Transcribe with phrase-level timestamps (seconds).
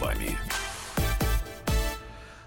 [0.00, 0.38] словами.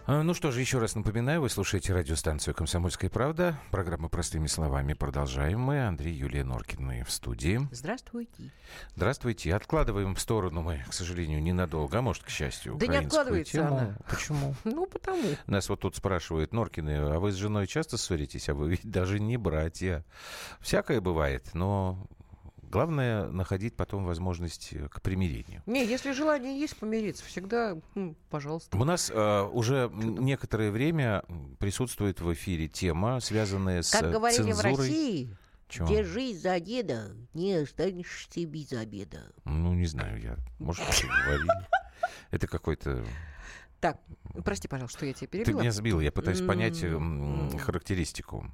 [0.06, 3.58] А, ну что же, еще раз напоминаю, вы слушаете радиостанцию «Комсомольская правда».
[3.72, 5.86] Программа «Простыми словами» продолжаем мы.
[5.86, 7.66] Андрей Юлия Норкина в студии.
[7.72, 8.52] Здравствуйте.
[8.96, 9.56] Здравствуйте.
[9.56, 13.78] Откладываем в сторону мы, к сожалению, ненадолго, а может, к счастью, Да не откладывается тему.
[13.78, 13.98] она.
[14.10, 14.56] Почему?
[14.66, 15.24] Ну, потому.
[15.48, 18.50] Нас вот тут спрашивают, Норкины, а вы с женой часто ссоритесь?
[18.50, 20.04] А вы ведь даже не братья.
[20.60, 22.08] Всякое бывает, но
[22.74, 25.62] Главное находить потом возможность э, к примирению.
[25.68, 27.78] Не, если желание есть помириться, всегда,
[28.32, 28.76] пожалуйста.
[28.76, 31.24] У нас э, уже некоторое время
[31.60, 34.74] присутствует в эфире тема, связанная с Как говорили цензурой.
[34.74, 35.38] в России,
[35.70, 35.88] Чего?
[35.88, 39.32] держись за деда, не останешься без обеда.
[39.46, 40.38] Ну, не знаю я.
[40.58, 41.68] Может, вы говорили.
[42.32, 43.06] Это какой-то...
[43.82, 44.00] Так,
[44.44, 45.62] прости, пожалуйста, что я тебя Ты перебила.
[45.62, 46.84] меня сбил, я пытаюсь понять
[47.60, 48.50] характеристику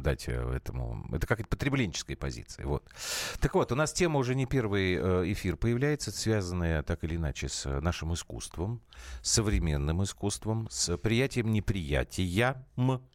[0.00, 1.04] дать э, этому.
[1.12, 2.66] Это какая-то потребленческая позиция.
[2.66, 2.84] Вот.
[3.40, 7.48] Так вот, у нас тема уже не первый э, эфир появляется, связанная так или иначе
[7.48, 8.80] с э, нашим искусством,
[9.22, 12.64] с современным искусством, с приятием неприятия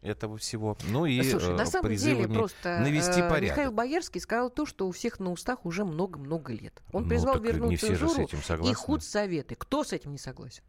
[0.02, 0.78] этого всего.
[0.88, 3.58] Ну и Слушай, э, на самом деле просто навести э, порядок.
[3.58, 6.82] Михаил Боярский сказал то, что у всех на устах уже много-много лет.
[6.92, 9.56] Он Ну, призвал так вернуть не все этим и худсоветы.
[9.56, 10.64] Кто с этим не согласен?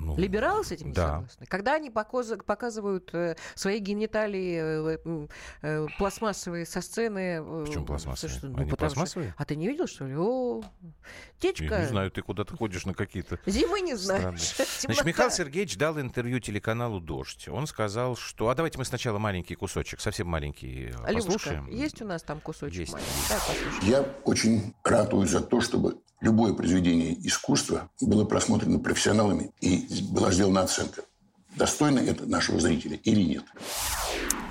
[0.00, 1.14] Ну, Либералы с этим не да.
[1.14, 1.46] согласны.
[1.46, 5.26] Когда они показывают э, свои гениталии э,
[5.62, 7.42] э, пластмассовые со сцены...
[7.64, 8.38] Почему пластмассовые?
[8.38, 9.34] слушай, ну, Они потому что- пластмассовые?
[9.36, 10.16] А ты не видел, что ли?
[10.16, 10.90] О, Я
[11.52, 14.54] течка, не знаю, ты куда-то ходишь на какие-то зимы не знаешь.
[14.80, 15.04] Значит.
[15.04, 17.48] Михаил Сергеевич дал интервью телеканалу «Дождь».
[17.48, 18.48] Он сказал, что...
[18.48, 21.66] А давайте мы сначала маленький кусочек, совсем маленький, Любушка, послушаем.
[21.68, 22.92] есть у нас там кусочек Есть.
[22.92, 23.86] маленький?
[23.90, 30.62] Я очень ратую за то, чтобы любое произведение искусства было просмотрено профессионалами и была сделана
[30.62, 31.02] оценка.
[31.56, 33.44] Достойно это нашего зрителя или нет?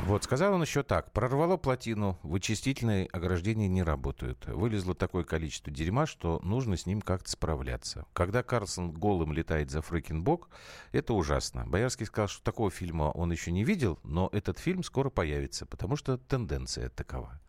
[0.05, 1.13] Вот, сказал он еще так.
[1.13, 4.45] Прорвало плотину, вычистительные ограждения не работают.
[4.47, 8.05] Вылезло такое количество дерьма, что нужно с ним как-то справляться.
[8.11, 10.49] Когда Карлсон голым летает за Фрекенбок,
[10.91, 11.65] это ужасно.
[11.65, 15.95] Боярский сказал, что такого фильма он еще не видел, но этот фильм скоро появится, потому
[15.95, 17.39] что тенденция такова.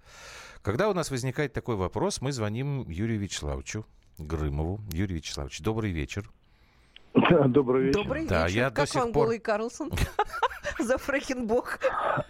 [0.63, 3.85] Когда у нас возникает такой вопрос, мы звоним Юрию Вячеславовичу
[4.19, 4.81] Грымову.
[4.93, 6.31] Юрий Вячеславович, добрый вечер.
[7.15, 8.03] Да, Добрый вечер.
[8.03, 8.57] Добрый Да, вечер.
[8.57, 9.91] я до как сих вам пор- голый Карлсон?
[10.81, 11.79] За Фрэкенбок.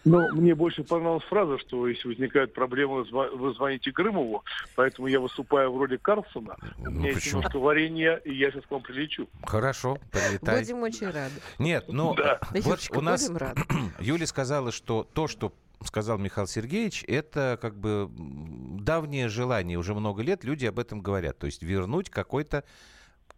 [0.04, 4.44] Ну, мне больше понравилась фраза, что если возникают проблемы, вы звоните Грымову,
[4.76, 6.56] поэтому я выступаю в роли Карлсона.
[6.78, 7.38] У Ну, меня есть почему?
[7.40, 9.28] немножко варенья, и я сейчас к вам прилечу.
[9.44, 10.60] Хорошо, прилетай.
[10.60, 11.32] Будем очень рады.
[11.58, 12.38] Нет, ну, Да.
[12.52, 13.62] вот у нас будем рады.
[14.00, 20.22] Юля сказала, что то, что сказал Михаил Сергеевич, это как бы давнее желание, уже много
[20.22, 21.38] лет люди об этом говорят.
[21.38, 22.64] То есть вернуть какой-то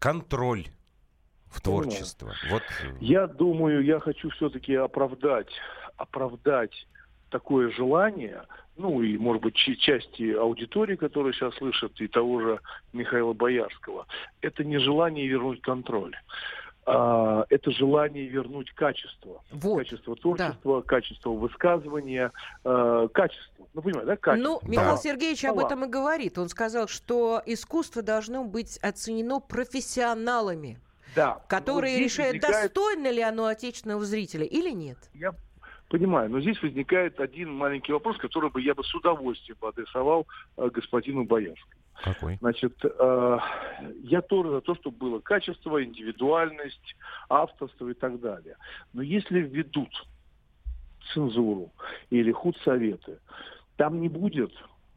[0.01, 0.67] контроль
[1.57, 2.33] в творчество.
[2.51, 5.49] Вот э, Я думаю, я хочу все-таки оправдать,
[5.97, 6.87] оправдать
[7.31, 8.43] такое желание,
[8.77, 12.61] ну и, может быть, части аудитории, которые сейчас слышат, и того же
[12.93, 14.07] Михаила Боярского.
[14.43, 16.15] Это не желание вернуть контроль.
[16.89, 19.43] а, это желание вернуть качество.
[19.51, 19.79] Вот.
[19.79, 22.31] Качество творчества, качество высказывания,
[22.65, 23.67] э, качество.
[23.75, 24.49] Ну, понимаете, да, качество.
[24.49, 24.97] Ну, Михаил Да.
[24.97, 26.39] Сергеевич об этом и говорит.
[26.39, 30.79] Он сказал, что искусство должно быть оценено профессионалами,
[31.17, 31.41] Да.
[31.49, 34.99] которые Вот решают, возникает- достойно ли оно отечественного зрителя или нет.
[35.15, 35.33] Я
[35.89, 40.27] понимаю, но здесь возникает один маленький вопрос, который бы я бы с удовольствием бы адресовал
[40.57, 41.73] э, господину Боярскому.
[42.05, 42.37] какой?
[42.41, 43.39] Значит, э,
[44.03, 46.97] я тоже за то, чтобы было качество, индивидуальность,
[47.29, 48.57] авторство и так далее.
[48.93, 49.91] Но если введут
[51.15, 51.73] цензуру
[52.11, 53.19] или худсоветы,
[53.77, 54.53] там не будет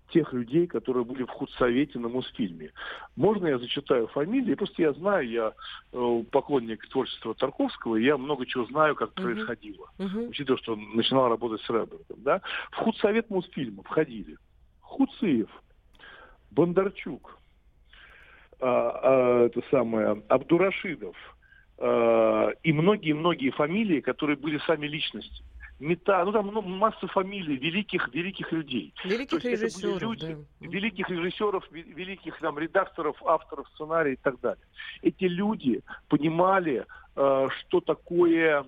[0.10, 2.72] тех людей, которые были в худсовете на Мосфильме.
[3.16, 4.56] Можно я зачитаю фамилии?
[4.56, 5.54] Просто я знаю, я
[5.94, 9.24] э, поклонник творчества Тарковского, и я много чего знаю, как Мгм.
[9.24, 10.30] происходило Мгм.
[10.30, 14.38] учитывая, что он начинал работать с Редбергом, да, в худсовет Мосфильма входили
[14.82, 15.50] Хуциев,
[16.52, 17.38] Бондарчук,
[18.60, 21.16] а, а, это самое, Абдурашидов
[21.78, 25.44] а, и многие-многие фамилии, которые были сами личности.
[25.80, 28.94] Мета, ну там ну, масса фамилий великих великих людей.
[29.06, 30.68] Великих режиссеров, люди, да.
[30.68, 34.64] великих режиссеров, ве- великих там редакторов, авторов сценария и так далее.
[35.02, 36.86] Эти люди понимали,
[37.16, 38.66] э, что такое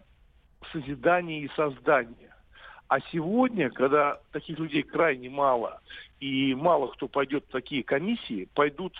[0.72, 2.34] созидание и создание.
[2.88, 5.81] А сегодня, когда таких людей крайне мало,
[6.19, 8.94] и мало кто пойдет в такие комиссии, пойдут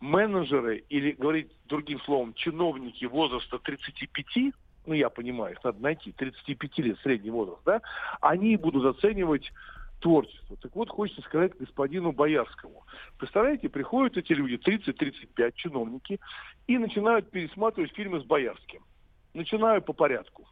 [0.00, 4.52] менеджеры или, говорить другим словом, чиновники возраста 35,
[4.86, 7.82] ну я понимаю, их надо найти, 35 лет средний возраст, да,
[8.20, 9.52] они будут оценивать
[10.00, 10.56] творчество.
[10.56, 12.84] Так вот, хочется сказать господину Боярскому.
[13.18, 16.20] Представляете, приходят эти люди, 30-35 чиновники,
[16.66, 18.82] и начинают пересматривать фильмы с Боярским.
[19.34, 20.46] Начинаю по порядку.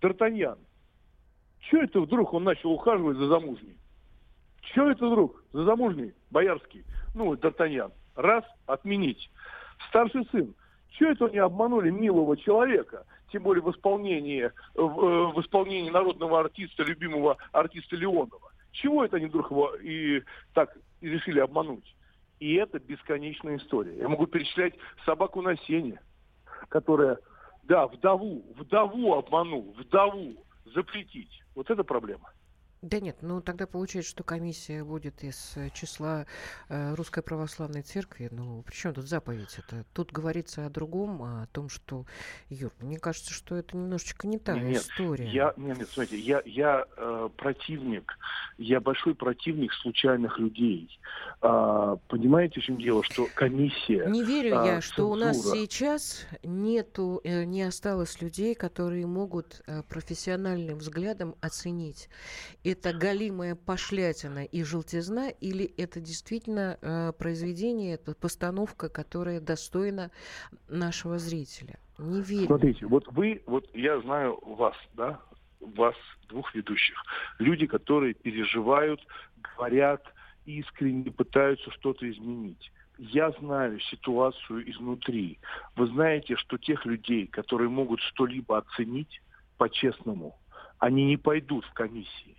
[0.00, 0.58] Д'Артаньян.
[1.60, 3.78] Че это вдруг он начал ухаживать за замужней?
[4.60, 5.42] Че это вдруг?
[5.52, 6.14] За замужней?
[6.30, 6.84] Боярский.
[7.14, 7.92] Ну, Д'Артаньян.
[8.14, 9.30] Раз, отменить.
[9.88, 10.54] Старший сын.
[10.90, 13.04] Чего это они обманули милого человека?
[13.32, 18.52] Тем более в исполнении, в, э, в исполнении народного артиста, любимого артиста Леонова.
[18.72, 21.94] Чего это они вдруг его и так решили обмануть?
[22.38, 23.96] И это бесконечная история.
[23.96, 24.74] Я могу перечислять
[25.04, 26.00] собаку на сене,
[26.68, 27.18] которая,
[27.62, 30.34] да, вдову, вдову обманул, вдову
[30.66, 31.42] запретить.
[31.54, 32.30] Вот это проблема.
[32.82, 36.26] Да нет, ну тогда получается, что комиссия будет из э, числа
[36.68, 38.28] э, Русской Православной Церкви.
[38.30, 39.84] Ну, при чем тут заповедь это?
[39.94, 42.04] Тут говорится о другом, о том, что,
[42.50, 45.26] Юр, мне кажется, что это немножечко не та нет, история.
[45.26, 48.18] Я, нет, нет, смотрите, я, я э, противник,
[48.58, 51.00] я большой противник случайных людей.
[51.40, 54.06] А, понимаете, в чем дело, что комиссия...
[54.06, 59.62] Не верю а, я, что у нас сейчас нету, э, не осталось людей, которые могут
[59.66, 62.08] э, профессиональным взглядом оценить
[62.66, 70.10] это галимая пошлятина и желтизна, или это действительно э, произведение, это постановка, которая достойна
[70.68, 71.78] нашего зрителя?
[71.98, 72.46] Не верю.
[72.46, 75.20] Смотрите, вот вы, вот я знаю вас, да,
[75.60, 75.94] вас,
[76.28, 76.96] двух ведущих,
[77.38, 79.00] люди, которые переживают,
[79.54, 80.02] говорят,
[80.44, 82.72] искренне пытаются что-то изменить.
[82.98, 85.38] Я знаю ситуацию изнутри.
[85.76, 89.22] Вы знаете, что тех людей, которые могут что-либо оценить
[89.56, 90.36] по-честному,
[90.78, 92.36] они не пойдут в комиссии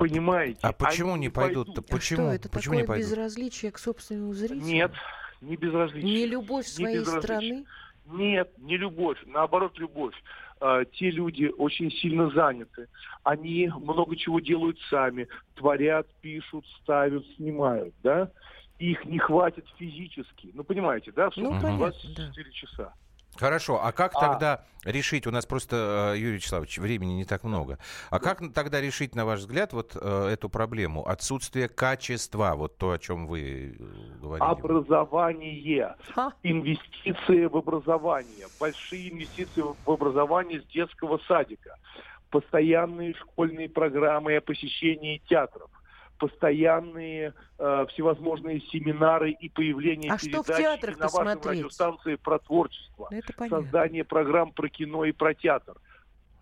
[0.00, 0.58] понимаете.
[0.62, 1.82] А почему не пойдут-то?
[1.82, 2.28] Почему?
[2.28, 3.06] А что, это почему такое не пойдут?
[3.06, 4.62] безразличие к собственному зрителю?
[4.62, 4.92] Нет,
[5.40, 6.12] не безразличие.
[6.12, 7.66] Не любовь своей страны?
[8.06, 10.14] Нет, не любовь, наоборот, любовь.
[10.60, 12.88] А, те люди очень сильно заняты.
[13.22, 15.28] Они много чего делают сами.
[15.54, 18.30] Творят, пишут, ставят, снимают, да?
[18.78, 20.50] Их не хватит физически.
[20.54, 21.30] Ну, понимаете, да?
[21.30, 22.52] В ну, 24 да.
[22.52, 22.94] часа.
[23.40, 24.20] Хорошо, а как а...
[24.20, 27.78] тогда решить, у нас просто, э, Юрий Вячеславович, времени не так много,
[28.10, 31.06] а как тогда решить, на ваш взгляд, вот э, эту проблему?
[31.08, 34.46] Отсутствие качества, вот то, о чем вы э, говорили.
[34.46, 36.32] Образование, а?
[36.42, 41.76] инвестиции в образование, большие инвестиции в образование с детского садика,
[42.28, 45.70] постоянные школьные программы о посещении театров
[46.20, 52.38] постоянные э, всевозможные семинары и появление а передач что в театрах на вашей радиостанции про
[52.38, 55.76] творчество, ну, создание программ про кино и про театр.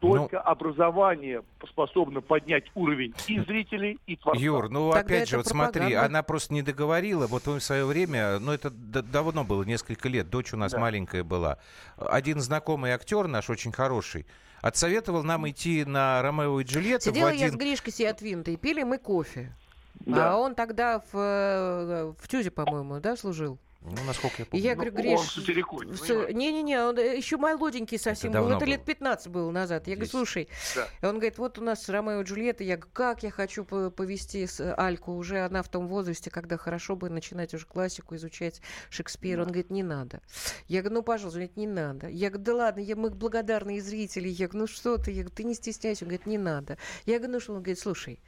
[0.01, 4.43] Только ну, образование способно поднять уровень и зрителей, и творцов.
[4.43, 5.79] Юр, ну Тогда опять же, вот пропаганда.
[5.79, 7.27] смотри, она просто не договорила.
[7.27, 10.79] Вот в свое время, ну это давно было, несколько лет, дочь у нас да.
[10.79, 11.59] маленькая была.
[11.97, 14.27] Один знакомый актер наш, очень хороший,
[14.61, 17.11] отсоветовал нам идти на Ромео и Джульетту.
[17.11, 17.41] Сидела один...
[17.41, 19.53] я с Гришкой Сиатвинтой, пили мы кофе.
[20.01, 20.33] Да.
[20.33, 23.59] А он тогда в, э, в ТЮЗе, по-моему, да, служил?
[23.81, 24.65] Ну, насколько я помню.
[24.65, 29.29] Я говорю, ну, Гриш, не-не-не, он э, еще молоденький совсем это был, это лет 15
[29.29, 29.87] было назад.
[29.87, 30.11] Я Здесь.
[30.11, 31.09] говорю, слушай, да.
[31.09, 34.75] он говорит, вот у нас Ромео и Джульетта, я говорю, как я хочу повести с
[34.77, 38.61] Альку, уже она в том возрасте, когда хорошо бы начинать уже классику изучать
[38.91, 39.37] Шекспира.
[39.37, 39.43] Да.
[39.43, 40.23] Он говорит, не надо.
[40.67, 42.09] Я говорю, ну, пожалуйста, он говорит, не надо.
[42.09, 44.29] Я говорю, да ладно, я, мы благодарные зрители.
[44.29, 46.05] Я говорю, ну что ты, я говорю, ты не стесняйся.
[46.05, 46.79] Он говорит, не надо.
[47.07, 48.21] Я говорю, ну что, он говорит, слушай,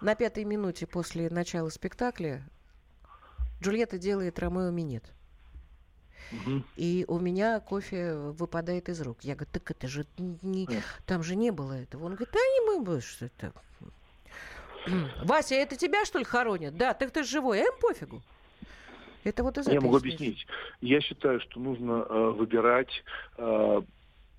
[0.00, 2.42] на пятой минуте после начала спектакля
[3.62, 5.04] Джульетта делает Ромео минет.
[6.32, 6.62] Угу.
[6.76, 9.18] И у меня кофе выпадает из рук.
[9.22, 10.68] Я говорю, так это же не...
[11.06, 12.04] Там же не было этого.
[12.04, 13.52] Он говорит, да не мы, что это...
[15.24, 16.76] Вася, это тебя, что ли, хоронят?
[16.76, 18.22] Да, так ты живой, а им пофигу.
[19.24, 20.46] Это вот из Я могу объяснить.
[20.80, 23.02] Я считаю, что нужно э, выбирать
[23.36, 23.82] э,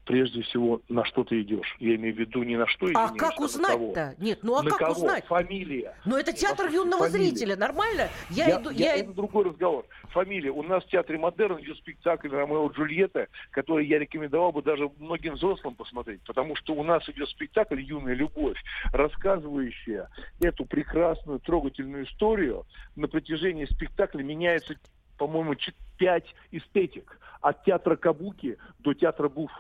[0.10, 1.75] прежде всего, на что ты идешь.
[1.78, 2.96] Я имею в виду не на что идешь.
[2.98, 4.16] А как узнать-то?
[4.18, 4.92] Нет, ну а на как кого?
[4.94, 5.24] узнать?
[5.28, 5.96] Фамилия.
[6.04, 7.30] Ну это театр юного Фамилия.
[7.30, 8.10] зрителя, нормально?
[8.32, 8.72] Я, я иду...
[8.72, 8.96] Я...
[8.96, 9.86] Это другой разговор.
[10.06, 10.50] Фамилия.
[10.50, 14.89] У нас в театре Модерн идет спектакль Ромео и Джульетта, который я рекомендовал бы даже
[14.98, 18.58] многим взрослым посмотреть, потому что у нас идет спектакль «Юная любовь»,
[18.92, 20.10] рассказывающая
[20.42, 22.66] эту прекрасную, трогательную историю.
[22.96, 24.74] На протяжении спектакля меняется,
[25.20, 25.54] по-моему,
[26.00, 27.20] пять эстетик.
[27.42, 29.51] От театра Кабуки до театра Буф.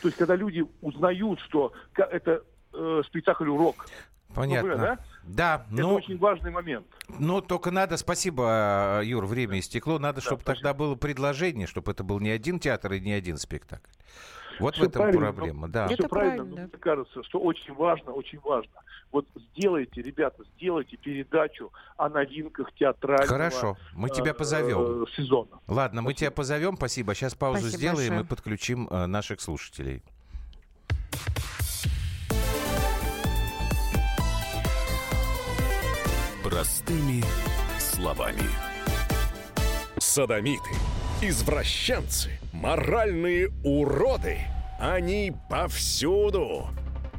[0.00, 3.86] То есть, когда люди узнают, что это э, спектакль-урок,
[4.34, 4.72] Понятно.
[4.72, 4.98] Ну, да?
[5.24, 6.86] Да, Это ну, очень важный момент.
[7.08, 9.98] Ну, только надо, спасибо, Юр, время истекло.
[9.98, 10.62] Надо, да, чтобы спасибо.
[10.62, 13.90] тогда было предложение, чтобы это был не один театр и не один спектакль.
[14.60, 15.86] Вот все в этом проблема, да.
[15.86, 16.56] Это все правильно, правильно.
[16.56, 18.72] Но мне кажется, что очень важно, очень важно.
[19.10, 25.04] Вот сделайте, ребята, сделайте передачу о новинках театрального Хорошо, мы тебя позовем.
[25.04, 25.60] Э, сезона.
[25.66, 27.14] Ладно, мы тебя позовем, спасибо.
[27.14, 28.24] Сейчас паузу спасибо сделаем большое.
[28.24, 30.02] и подключим э, наших слушателей.
[36.44, 37.22] Простыми
[37.78, 38.48] словами.
[39.98, 40.70] Садомиты,
[41.20, 44.38] извращенцы, моральные уроды.
[44.78, 46.68] Они повсюду.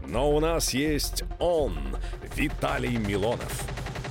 [0.07, 1.77] Но у нас есть он,
[2.35, 3.67] Виталий Милонов.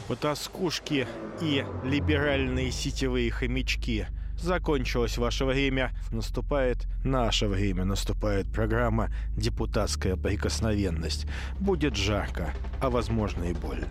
[0.06, 1.06] Потаскушки
[1.40, 4.06] и либеральные сетевые хомячки
[4.38, 11.26] закончилось ваше время, наступает наше время, наступает программа «Депутатская прикосновенность».
[11.58, 13.88] Будет жарко, а возможно и больно.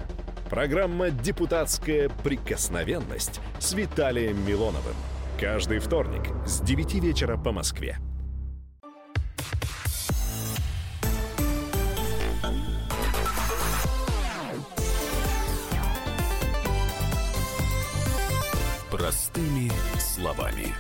[0.50, 4.96] Программа «Депутатская прикосновенность» с Виталием Милоновым.
[5.40, 8.00] Каждый вторник с 9 вечера по Москве.
[18.90, 20.74] Простыми словами.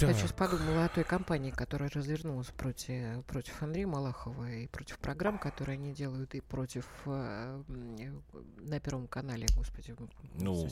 [0.00, 5.38] Я сейчас подумала о той кампании, которая развернулась против, против Андрея Малахова и против программ,
[5.38, 7.62] которые они делают, и против э,
[8.58, 9.94] на Первом канале, господи.
[10.34, 10.68] Ну,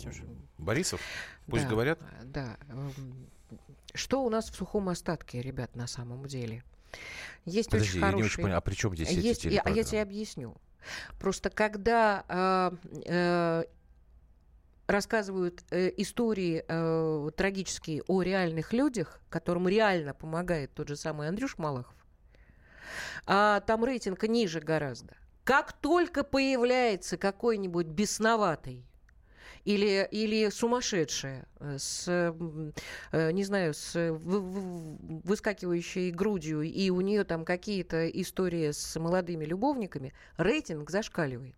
[0.58, 1.00] Борисов,
[1.46, 2.00] пусть да, говорят.
[2.24, 2.56] Да.
[2.68, 3.28] Эм,
[3.94, 6.62] что у нас в сухом остатке, ребят, на самом деле?
[7.44, 8.10] Есть Подожди, очень хорошие...
[8.10, 10.54] я не очень понял, а при чем здесь есть, эти я, я тебе объясню.
[11.18, 12.70] Просто когда э,
[13.06, 13.64] э,
[14.86, 21.58] рассказывают э, истории э, трагические о реальных людях, которым реально помогает тот же самый Андрюш
[21.58, 21.94] Малахов,
[23.26, 25.14] а там рейтинг ниже гораздо.
[25.44, 28.86] Как только появляется какой-нибудь бесноватый
[29.64, 37.44] или, или сумасшедшая э, с, э, не знаю, с выскакивающей грудью, и у нее там
[37.44, 41.56] какие-то истории с молодыми любовниками, рейтинг зашкаливает.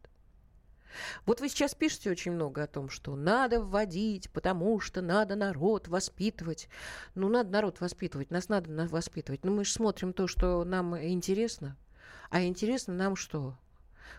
[1.24, 5.88] Вот вы сейчас пишете очень много о том, что надо вводить, потому что надо народ
[5.88, 6.68] воспитывать.
[7.14, 9.44] Ну, надо народ воспитывать, нас надо воспитывать.
[9.44, 11.76] Но мы же смотрим то, что нам интересно.
[12.30, 13.56] А интересно нам что?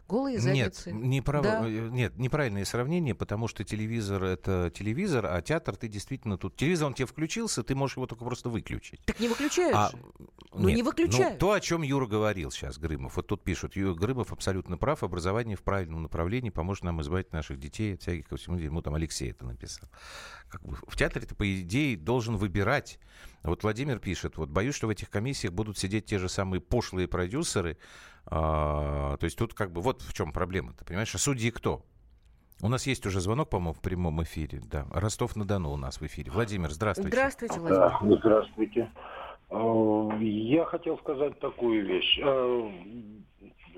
[0.08, 0.92] Голые задницы.
[0.92, 1.44] Нет, неправ...
[1.44, 1.68] да?
[1.68, 6.56] Э, нет, неправильное сравнение, потому что телевизор это телевизор, а театр ты действительно тут.
[6.56, 9.02] Телевизор он тебе включился, ты можешь его только просто выключить.
[9.06, 9.76] Так не выключаешь.
[9.76, 9.92] А...
[10.54, 11.34] Ну не выключаешь.
[11.34, 13.18] Ну, то, о чем Юра говорил сейчас, Грымов.
[13.18, 17.60] Вот тут пишут, Юра Грымов абсолютно прав, образование в правильном направлении поможет нам избавить наших
[17.60, 19.90] детей от всяких ко всему Ну, там Алексей это написал.
[20.50, 23.00] Как бы в театре ты, по идее, должен выбирать.
[23.44, 27.08] Вот Владимир пишет, вот боюсь, что в этих комиссиях будут сидеть те же самые пошлые
[27.08, 27.78] продюсеры,
[28.30, 30.74] а, то есть тут как бы вот в чем проблема.
[30.74, 31.84] Ты понимаешь, а судьи кто?
[32.62, 34.62] У нас есть уже звонок, по-моему, в прямом эфире.
[34.70, 34.86] Да.
[34.92, 36.32] Ростов-на-Дону у нас в эфире.
[36.32, 37.16] Владимир, здравствуйте.
[37.16, 37.80] Здравствуйте, Владимир.
[37.80, 38.92] Да, здравствуйте.
[39.50, 42.20] А, я хотел сказать такую вещь.
[42.22, 42.72] А,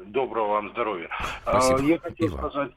[0.06, 1.10] доброго вам здоровья.
[1.44, 1.82] Спасибо.
[1.82, 2.38] Я хотел Ива.
[2.38, 2.72] сказать...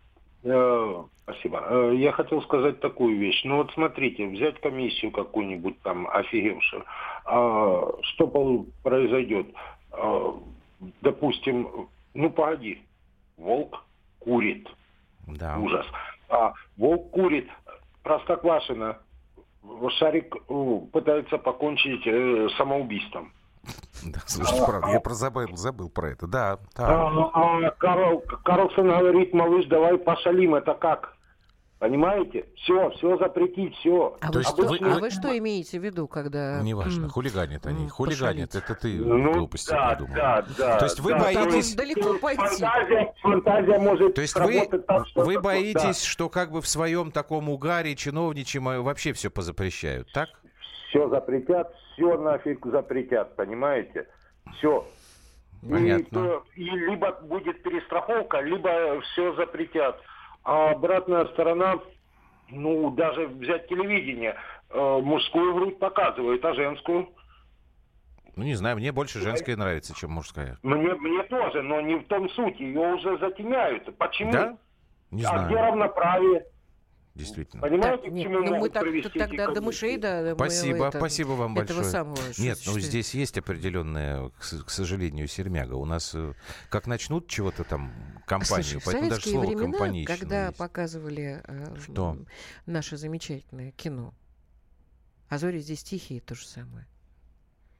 [0.44, 1.64] Э, спасибо.
[1.70, 3.42] Э, я хотел сказать такую вещь.
[3.44, 6.84] Ну вот смотрите, взять комиссию какую-нибудь там офигевшую.
[7.24, 9.46] Что произойдет?
[11.00, 12.82] Допустим, ну погоди,
[13.36, 13.84] волк
[14.18, 14.68] курит.
[15.26, 15.58] Да.
[15.58, 15.86] Ужас.
[16.28, 17.48] А волк курит.
[18.02, 18.98] Простоквашина.
[19.98, 20.34] Шарик
[20.90, 23.32] пытается покончить э, самоубийством.
[24.04, 26.26] Да, слушайте, а, правда, я про забыл, забыл про это.
[26.26, 26.86] Да, да.
[26.88, 30.56] А, а Карл, Карлсон говорит, малыш, давай пошалим.
[30.56, 31.16] Это как?
[31.82, 32.46] Понимаете?
[32.54, 34.16] Все, все запретить, все.
[34.20, 36.62] А, вы, что, а вы что имеете в виду, когда...
[36.62, 37.88] Неважно, хулиганят они.
[37.88, 40.14] Хулиганят, это ты ну, глупости да, придумал.
[40.14, 41.74] Да, да, То есть вы да, боитесь...
[41.74, 42.38] Далеко пойти.
[42.38, 46.08] Фантазия, фантазия может То есть вы, так, что вы боитесь, да.
[46.08, 50.28] что как бы в своем таком угаре чиновничьем вообще все позапрещают, так?
[50.88, 54.06] Все запретят, все нафиг запретят, понимаете?
[54.58, 54.86] Все.
[55.68, 56.42] Понятно.
[56.54, 60.00] И, и либо будет перестраховка, либо все запретят.
[60.44, 61.78] А обратная сторона,
[62.48, 64.36] ну, даже взять телевидение,
[64.70, 67.08] э, мужскую грудь показывает, а женскую?
[68.34, 70.58] Ну, не знаю, мне больше женская нравится, чем мужская.
[70.62, 72.58] Мне, мне тоже, но не в том суть.
[72.58, 73.96] Ее уже затемняют.
[73.98, 74.32] Почему?
[74.32, 74.56] Да?
[75.10, 75.46] Не а знаю.
[75.46, 76.46] где равноправие?
[77.14, 77.60] Действительно.
[77.60, 80.34] Понимаете, так, к чему ну, мы так, тогда до мышей, да.
[80.34, 81.84] Спасибо, это, спасибо вам большое.
[81.84, 85.74] Самого, Нет, ну здесь есть определенная, к, сожалению, сермяга.
[85.74, 86.32] У нас э,
[86.70, 87.92] как начнут чего-то там
[88.26, 90.56] компанию, Слушай, поэтому даже слово времена, когда есть.
[90.56, 92.16] показывали э, Что?
[92.64, 94.14] наше замечательное кино,
[95.28, 96.86] а зори здесь тихие, то же самое.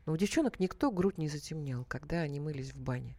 [0.04, 3.16] Но у девчонок никто грудь не затемнял, когда они мылись в бане.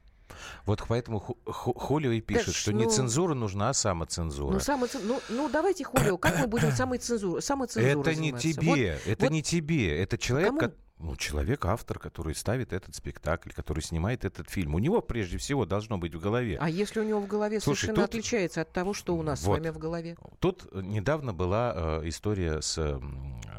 [0.65, 4.53] Вот поэтому Хулио и пишет, да, что ну, не цензура нужна, а самоцензура.
[4.53, 5.01] Ну, самоцен...
[5.05, 9.31] ну, ну давайте, Хулио, как мы будем самоцензурой самоцензурой Это не тебе, вот, это вот...
[9.31, 10.59] не тебе, это человек, Кому...
[10.59, 10.73] Ко...
[10.99, 14.75] ну, человек, автор, который ставит этот спектакль, который снимает этот фильм.
[14.75, 16.57] У него, прежде всего, должно быть в голове.
[16.59, 18.15] А если у него в голове Слушай, совершенно тут...
[18.15, 19.55] отличается от того, что у нас вот.
[19.55, 20.17] с вами в голове?
[20.39, 22.99] Тут недавно была э, история с э,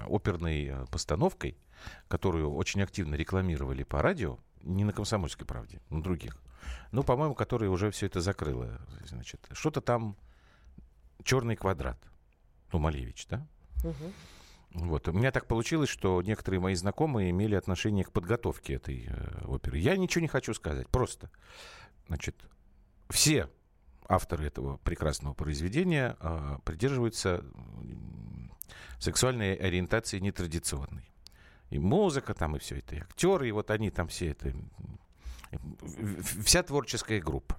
[0.08, 1.56] оперной постановкой,
[2.08, 6.36] которую очень активно рекламировали по радио, не на «Комсомольской правде», на других
[6.92, 8.80] ну, по-моему, которая уже все это закрыла.
[9.06, 10.16] Значит, что-то там
[11.22, 11.98] черный квадрат.
[12.72, 13.46] Ну, Малевич, да?
[13.82, 14.12] Угу.
[14.86, 15.08] Вот.
[15.08, 19.78] У меня так получилось, что некоторые мои знакомые имели отношение к подготовке этой э, оперы.
[19.78, 20.88] Я ничего не хочу сказать.
[20.88, 21.30] Просто,
[22.08, 22.36] значит,
[23.08, 23.48] все
[24.08, 27.44] авторы этого прекрасного произведения э, придерживаются
[28.98, 31.10] сексуальной ориентации нетрадиционной.
[31.70, 34.52] И музыка там, и все это, и актеры, и вот они там все это,
[36.44, 37.56] вся творческая группа.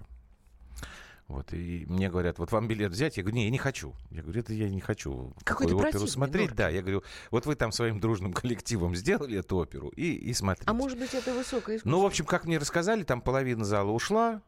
[1.28, 3.16] Вот, и мне говорят, вот вам билет взять?
[3.16, 3.94] Я говорю, не, я не хочу.
[4.10, 6.50] Я говорю, это я не хочу Какой оперу смотреть.
[6.50, 6.56] Норки.
[6.56, 10.70] Да, я говорю, вот вы там своим дружным коллективом сделали эту оперу и, и смотрите.
[10.70, 11.90] А может быть, это высокое искусство?
[11.90, 14.40] Ну, в общем, как мне рассказали, там половина зала ушла,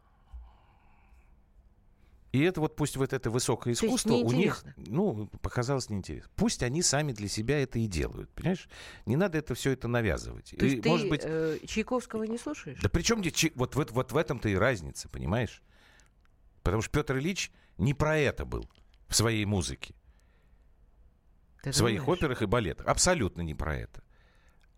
[2.38, 6.30] и это вот пусть вот это высокое искусство у них, ну, показалось неинтересно.
[6.36, 8.68] Пусть они сами для себя это и делают, понимаешь?
[9.06, 10.54] Не надо это все это навязывать.
[10.56, 11.22] То и, ты может быть...
[11.24, 12.78] э, Чайковского не слушаешь?
[12.80, 13.22] Да при чем
[13.56, 15.62] вот, вот, вот в этом-то и разница, понимаешь?
[16.62, 18.68] Потому что Петр Ильич не про это был
[19.08, 19.94] в своей музыке.
[21.62, 22.86] Ты в своих операх и балетах.
[22.86, 24.02] Абсолютно не про это.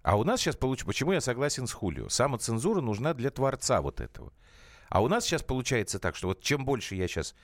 [0.02, 0.86] А у нас сейчас получится...
[0.86, 2.08] Почему я согласен с Хулио?
[2.08, 4.32] Самоцензура нужна для творца вот этого.
[4.90, 7.34] А у нас сейчас получается так, что вот чем больше я сейчас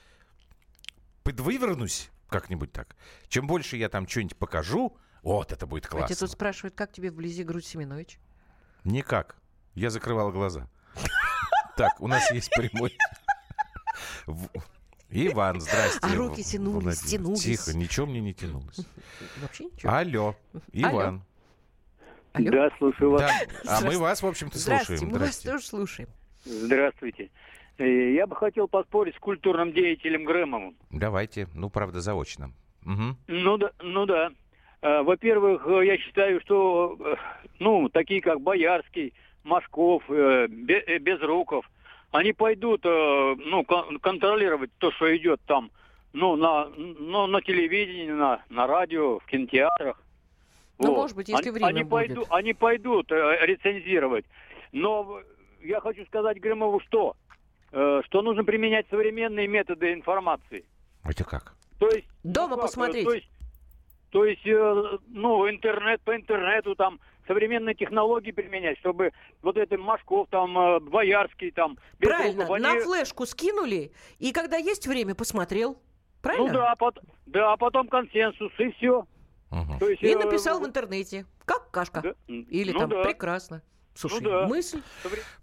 [1.23, 2.95] подвывернусь как-нибудь так,
[3.29, 6.05] чем больше я там что-нибудь покажу, вот это будет классно.
[6.05, 8.19] А тебя тут спрашивают, как тебе вблизи грудь Семенович?
[8.83, 9.37] Никак.
[9.75, 10.69] Я закрывал глаза.
[11.77, 12.97] Так, у нас есть прямой
[15.09, 15.99] Иван, здрасте.
[16.01, 17.43] А руки тянулись, тянулись.
[17.43, 18.85] Тихо, ничего мне не тянулось.
[19.37, 19.93] Вообще ничего.
[19.93, 20.35] Алло,
[20.73, 21.23] Иван.
[22.33, 22.51] Алло.
[22.51, 23.21] Да, слушаю вас.
[23.21, 23.79] Да.
[23.79, 24.83] А мы вас, в общем-то, слушаем.
[24.83, 26.09] Здравствуйте, мы вас тоже слушаем.
[26.47, 27.29] Здравствуйте.
[27.77, 30.75] Э, я бы хотел поспорить с культурным деятелем Грэмовым.
[30.91, 32.51] Давайте, ну, правда, заочно.
[32.85, 33.17] Угу.
[33.27, 34.31] Ну да, ну да.
[34.81, 36.97] Э, во-первых, э, я считаю, что,
[37.59, 39.13] ну, такие как Боярский,
[39.43, 41.69] Машков, Безруков,
[42.11, 43.63] они пойдут, ну,
[44.01, 45.71] контролировать то, что идет там,
[46.11, 50.01] ну, на, ну, на телевидении, на, на радио, в кинотеатрах.
[50.79, 50.97] Ну, вот.
[50.97, 51.89] может быть, если они, время они будет.
[51.89, 54.25] Пойду, они пойдут рецензировать.
[54.73, 55.21] Но
[55.67, 57.15] я хочу сказать Грымову что?
[57.71, 60.65] Э, что нужно применять современные методы информации.
[61.03, 61.55] Это как?
[61.79, 62.07] То есть...
[62.23, 63.05] Дома ну, посмотреть.
[63.05, 63.29] То есть,
[64.09, 70.29] то есть, э, ну, интернет по интернету там современные технологии применять, чтобы вот это Машков,
[70.29, 71.77] там, э, Боярский, там...
[71.99, 72.63] Правильно, они...
[72.63, 75.77] на флешку скинули, и когда есть время, посмотрел.
[76.21, 76.47] Правильно?
[76.47, 76.99] Ну да, пот...
[77.25, 79.05] да, а потом консенсус, и все.
[79.51, 79.79] Угу.
[79.79, 80.17] То есть, и э...
[80.17, 82.01] написал в интернете, как кашка.
[82.01, 82.13] Да.
[82.27, 83.03] Или ну, там да.
[83.03, 83.61] прекрасно.
[83.97, 84.47] Слушай, ну, да.
[84.47, 84.81] мысль.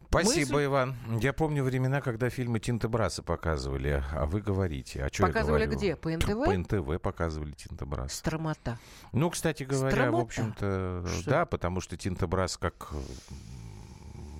[0.09, 0.65] Спасибо, мысль.
[0.67, 0.97] Иван.
[1.21, 5.03] Я помню времена, когда фильмы Тинта Браса показывали, а вы говорите.
[5.03, 5.79] А что показывали я говорю?
[5.81, 5.97] где?
[5.97, 6.45] По НТВ?
[6.45, 8.17] По НТВ показывали Тинта Браса.
[8.17, 8.79] Стромота.
[9.13, 10.17] Ну, кстати говоря, Стромота?
[10.17, 11.31] в общем-то, что?
[11.31, 12.93] да, потому что Тинта Брас как,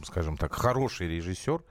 [0.05, 1.65] скажем так, хороший режиссер,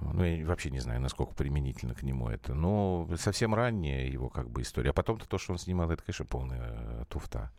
[0.00, 2.54] ну, я вообще не знаю, насколько применительно к нему это.
[2.54, 4.90] Но совсем ранняя его как бы история.
[4.90, 7.52] А потом-то то, что он снимал, это, конечно, полная э, туфта.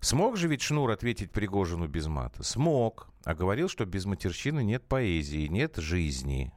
[0.00, 2.42] Смог же ведь Шнур ответить Пригожину без мата?
[2.42, 3.08] Смог.
[3.24, 6.52] А говорил, что без матерщины нет поэзии, нет жизни.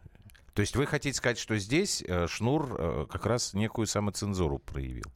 [0.53, 5.11] То есть вы хотите сказать, что здесь э, Шнур э, как раз некую самоцензуру проявил?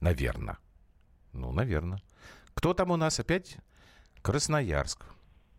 [0.00, 0.58] Наверное.
[1.32, 2.00] Ну, наверное.
[2.54, 3.56] Кто там у нас опять?
[4.22, 5.04] Красноярск.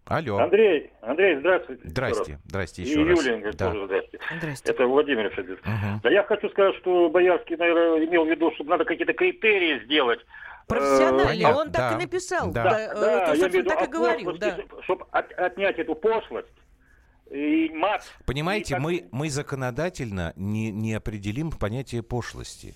[0.10, 0.40] Алло.
[0.40, 1.88] Андрей, Андрей, здравствуйте.
[1.88, 3.24] Здрасте, здрасте еще И раз.
[3.24, 3.72] Юлия, да.
[3.72, 4.20] тоже здрасте.
[4.40, 4.72] здрасте.
[4.72, 6.02] Это Владимир Угу.
[6.02, 10.20] Да я хочу сказать, что Боярский, наверное, имел в виду, что надо какие-то критерии сделать
[10.68, 12.52] Профессионально, э, он так и написал.
[12.52, 14.38] Да, да, да то, я виду, так и говорил.
[14.38, 14.58] Да.
[14.84, 16.48] Чтобы отнять эту пошлость,
[17.30, 18.04] и мат.
[18.26, 22.74] Понимаете, и мы, мы законодательно не, не определим понятие пошлости.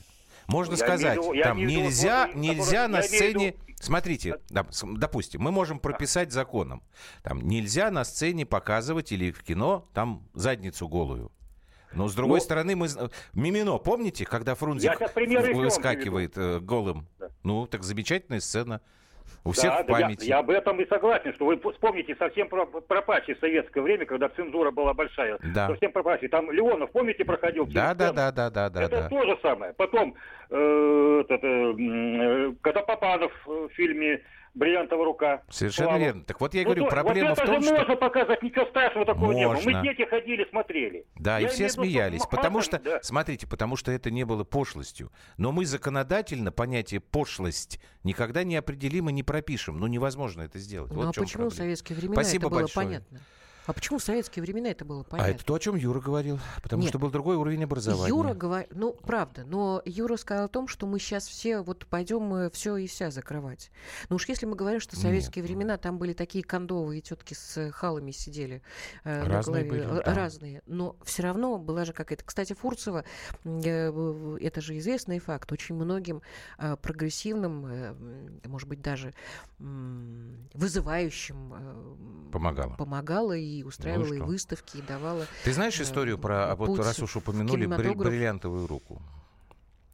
[0.48, 3.52] Можно я сказать, имею, там нельзя, виду, нельзя на сцене.
[3.52, 3.58] Виду...
[3.80, 6.84] Смотрите, допустим, мы можем прописать законом,
[7.22, 11.32] там нельзя на сцене показывать или в кино там задницу голую.
[11.94, 12.88] Но с другой ну, стороны, мы
[13.34, 15.00] Мимино, помните, когда Фрунзик
[15.54, 17.08] выскакивает э, голым?
[17.20, 17.30] Да.
[17.44, 18.82] Ну, так замечательная сцена.
[19.44, 20.26] У всех да, в памяти.
[20.26, 24.30] Я, я об этом и согласен, что вы вспомните совсем про, пропащее советское время, когда
[24.30, 25.38] цензура была большая.
[25.54, 25.68] Да.
[25.68, 26.30] Совсем пропащее.
[26.30, 27.66] Там Леонов, помните, проходил?
[27.68, 28.84] Да, да, да, да, да, да.
[28.84, 29.10] Это да.
[29.10, 29.74] то же самое.
[29.74, 30.16] Потом,
[30.50, 34.22] э, этот, э, когда Попанов в фильме
[34.54, 35.44] бриллиантовая рука.
[35.50, 36.02] Совершенно Слава.
[36.02, 36.24] верно.
[36.24, 37.74] Так вот я ну, говорю, проблема вот в том, что...
[37.74, 39.40] можно показать, ничего страшного такого можно.
[39.40, 39.82] не было.
[39.82, 41.06] Мы дети ходили, смотрели.
[41.16, 42.22] Да, я и все смеялись.
[42.22, 43.00] Виду, потому что, да.
[43.02, 45.12] смотрите, потому что это не было пошлостью.
[45.38, 49.80] Но мы законодательно понятие пошлость никогда не определим и не пропишем.
[49.80, 50.92] Ну, невозможно это сделать.
[50.92, 52.86] Ну, вот а почему в советские времена Спасибо это было большое.
[52.86, 53.20] понятно?
[53.66, 55.32] А почему в советские времена это было понятно?
[55.32, 56.40] А это то, о чем Юра говорил.
[56.62, 56.90] Потому Нет.
[56.90, 58.10] что был другой уровень образования.
[58.10, 62.22] Юра говорил, ну, правда, но Юра сказал о том, что мы сейчас все вот пойдем
[62.22, 63.72] мы все и вся закрывать.
[64.10, 65.52] Ну уж если мы говорим, что в советские Нет.
[65.52, 68.62] времена там были такие кондовые тетки с халами сидели
[69.04, 70.14] э, разные были, да.
[70.14, 72.24] разные, но все равно была же какая-то.
[72.24, 73.06] Кстати, Фурцева,
[73.44, 76.22] э, это же известный факт, очень многим
[76.58, 79.14] э, прогрессивным, э, может быть даже
[79.60, 79.64] э,
[80.54, 82.76] вызывающим э, помогала.
[82.76, 85.28] помогала и и устраивала ну, и выставки, и давала...
[85.44, 89.02] Ты знаешь э, историю про, а вот раз уж упомянули бриллиантовую руку?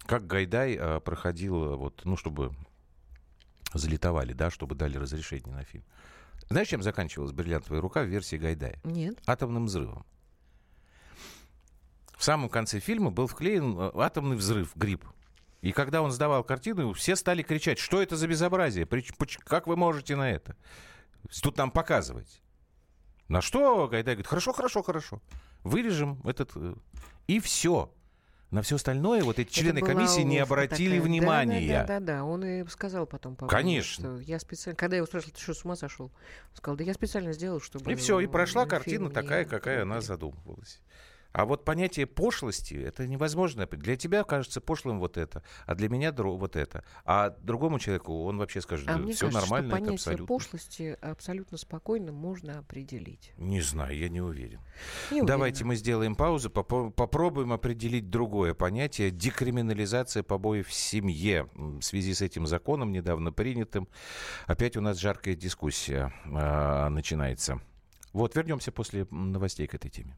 [0.05, 2.51] Как Гайдай а, проходил, вот, ну, чтобы
[3.73, 5.83] залетовали, да, чтобы дали разрешение на фильм.
[6.49, 8.79] Знаешь, чем заканчивалась «Бриллиантовая рука» в версии Гайдая?
[8.83, 9.19] Нет.
[9.27, 10.05] Атомным взрывом.
[12.17, 15.05] В самом конце фильма был вклеен атомный взрыв, гриб.
[15.61, 18.87] И когда он сдавал картину, все стали кричать, что это за безобразие,
[19.45, 20.55] как вы можете на это?
[21.41, 22.41] Тут нам показывать.
[23.29, 25.21] На что Гайдай говорит, хорошо, хорошо, хорошо.
[25.63, 26.51] Вырежем этот...
[26.55, 26.73] Э,
[27.27, 27.93] и все.
[28.49, 31.01] На все остальное вот эти члены комиссии не обратили такая.
[31.01, 31.67] внимания.
[31.67, 33.35] Да, да, да, да, он и сказал потом.
[33.35, 34.17] По Конечно.
[34.17, 36.07] Что я специально, когда я его спрашивал, ты что, с ума сошел?
[36.07, 37.91] Он сказал, да я специально сделал, чтобы...
[37.91, 40.81] И все, и прошла картина такая, какая она задумывалась.
[41.31, 43.67] А вот понятие пошлости, это невозможно.
[43.67, 46.83] Для тебя кажется пошлым вот это, а для меня вот это.
[47.05, 50.25] А другому человеку он вообще скажет, а мне все кажется, нормально, что понятие это абсолютно.
[50.25, 53.31] пошлости абсолютно спокойно можно определить.
[53.37, 54.59] Не знаю, я не уверен.
[55.11, 59.11] Не Давайте мы сделаем паузу, поп- попробуем определить другое понятие.
[59.11, 61.47] Декриминализация побоев в семье.
[61.53, 63.87] В связи с этим законом, недавно принятым,
[64.47, 67.61] опять у нас жаркая дискуссия э, начинается.
[68.13, 70.17] Вот, вернемся после новостей к этой теме.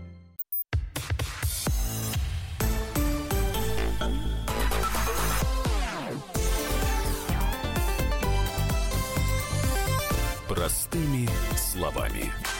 [11.81, 12.50] Словами.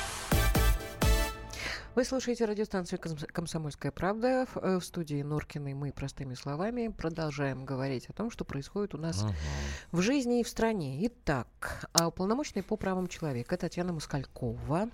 [1.94, 4.48] Вы слушаете радиостанцию «Комсомольская правда».
[4.54, 8.98] В, э, в студии Норкиной мы простыми словами продолжаем говорить о том, что происходит у
[8.98, 9.32] нас uh
[9.92, 11.06] в жизни и в стране.
[11.08, 14.90] Итак, а уполномоченный по правам человека Татьяна Москалькова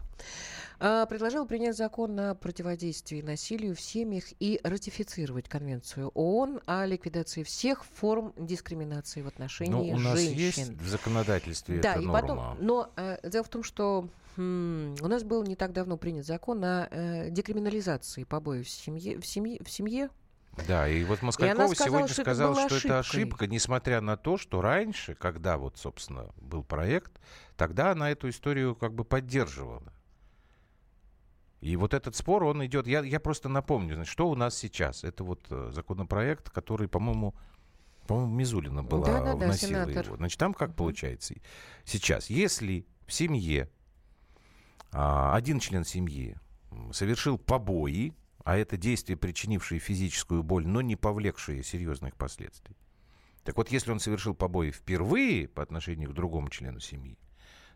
[0.79, 7.43] а, предложила принять закон о противодействии насилию в семьях и ратифицировать Конвенцию ООН о ликвидации
[7.43, 10.71] всех форм дискриминации в отношении ну, у нас женщин.
[10.71, 12.21] есть в законодательстве да, эта и норма.
[12.21, 16.63] потом, но э, дело в том, что у нас был не так давно принят закон
[16.63, 20.09] о э, декриминализации побоев в семье, в семье, в семье
[20.65, 24.61] да, и вот Москалькова сегодня что сказала, это что это ошибка, несмотря на то, что
[24.61, 27.11] раньше, когда вот, собственно, был проект,
[27.55, 29.93] тогда она эту историю как бы поддерживала.
[31.59, 32.87] И вот этот спор, он идет...
[32.87, 35.03] Я, я просто напомню, значит, что у нас сейчас.
[35.03, 37.35] Это вот э, законопроект, который, по-моему,
[38.07, 40.15] по-моему, Мизулина была, да, да, вносила да, его.
[40.17, 41.35] Значит, там как получается?
[41.83, 43.69] Сейчас, если в семье
[44.91, 46.37] один член семьи
[46.91, 52.77] совершил побои, а это действие, причинившее физическую боль, но не повлекшее серьезных последствий.
[53.43, 57.17] Так вот, если он совершил побои впервые по отношению к другому члену семьи,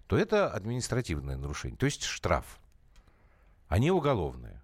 [0.08, 2.60] то это административное нарушение, то есть штраф
[3.68, 4.61] они уголовные.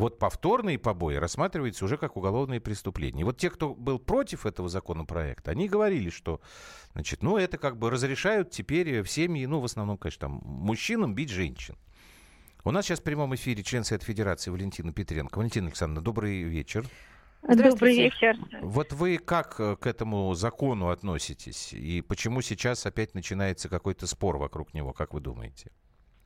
[0.00, 3.20] Вот повторные побои рассматриваются уже как уголовные преступления.
[3.20, 6.40] И вот те, кто был против этого законопроекта, они говорили, что,
[6.94, 11.14] значит, ну, это как бы разрешают теперь в семьи, ну, в основном, конечно, там, мужчинам
[11.14, 11.76] бить женщин.
[12.64, 15.36] У нас сейчас в прямом эфире член Совета Федерации Валентина Петренко.
[15.36, 16.86] Валентина Александровна, добрый вечер.
[17.42, 18.38] Добрый вечер.
[18.62, 21.74] Вот вы как э, к этому закону относитесь?
[21.74, 25.70] И почему сейчас опять начинается какой-то спор вокруг него, как вы думаете?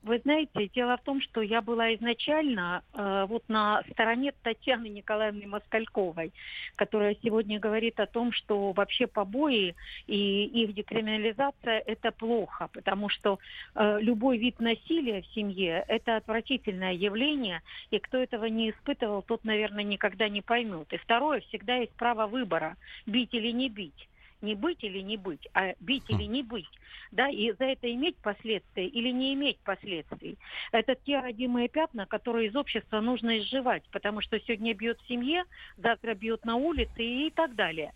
[0.05, 5.47] Вы знаете, дело в том, что я была изначально э, вот на стороне Татьяны Николаевны
[5.47, 6.31] Москальковой,
[6.77, 9.75] которая сегодня говорит о том, что вообще побои
[10.07, 13.39] и их декриминализация– это плохо, потому что
[13.75, 19.43] э, любой вид насилия в семье– это отвратительное явление, и кто этого не испытывал, тот,
[19.45, 20.93] наверное, никогда не поймет.
[20.93, 24.09] И второе, всегда есть право выбора– бить или не бить
[24.45, 26.69] не быть или не быть, а бить или не быть,
[27.11, 30.39] да, и за это иметь последствия или не иметь последствий.
[30.73, 35.45] Это те родимые пятна, которые из общества нужно изживать, потому что сегодня бьет в семье,
[35.77, 37.93] завтра бьет на улице и так далее.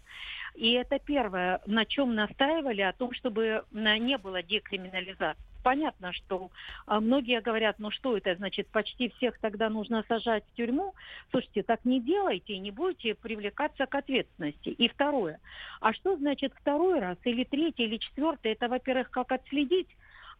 [0.55, 6.51] И это первое, на чем настаивали, о том, чтобы не было декриминализации понятно, что
[6.87, 10.95] а, многие говорят, ну что это значит, почти всех тогда нужно сажать в тюрьму.
[11.31, 14.71] Слушайте, так не делайте и не будете привлекаться к ответственности.
[14.71, 15.41] И второе,
[15.83, 18.53] а что значит второй раз или третий или четвертый?
[18.53, 19.89] Это, во-первых, как отследить,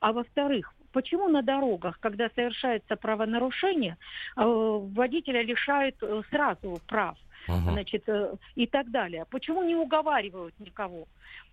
[0.01, 3.99] а во-вторых, почему на дорогах, когда совершается правонарушение,
[4.35, 7.19] э, водителя лишают э, сразу прав?
[7.49, 9.25] Uh значит, э, и так далее.
[9.31, 11.07] Почему не уговаривают никого?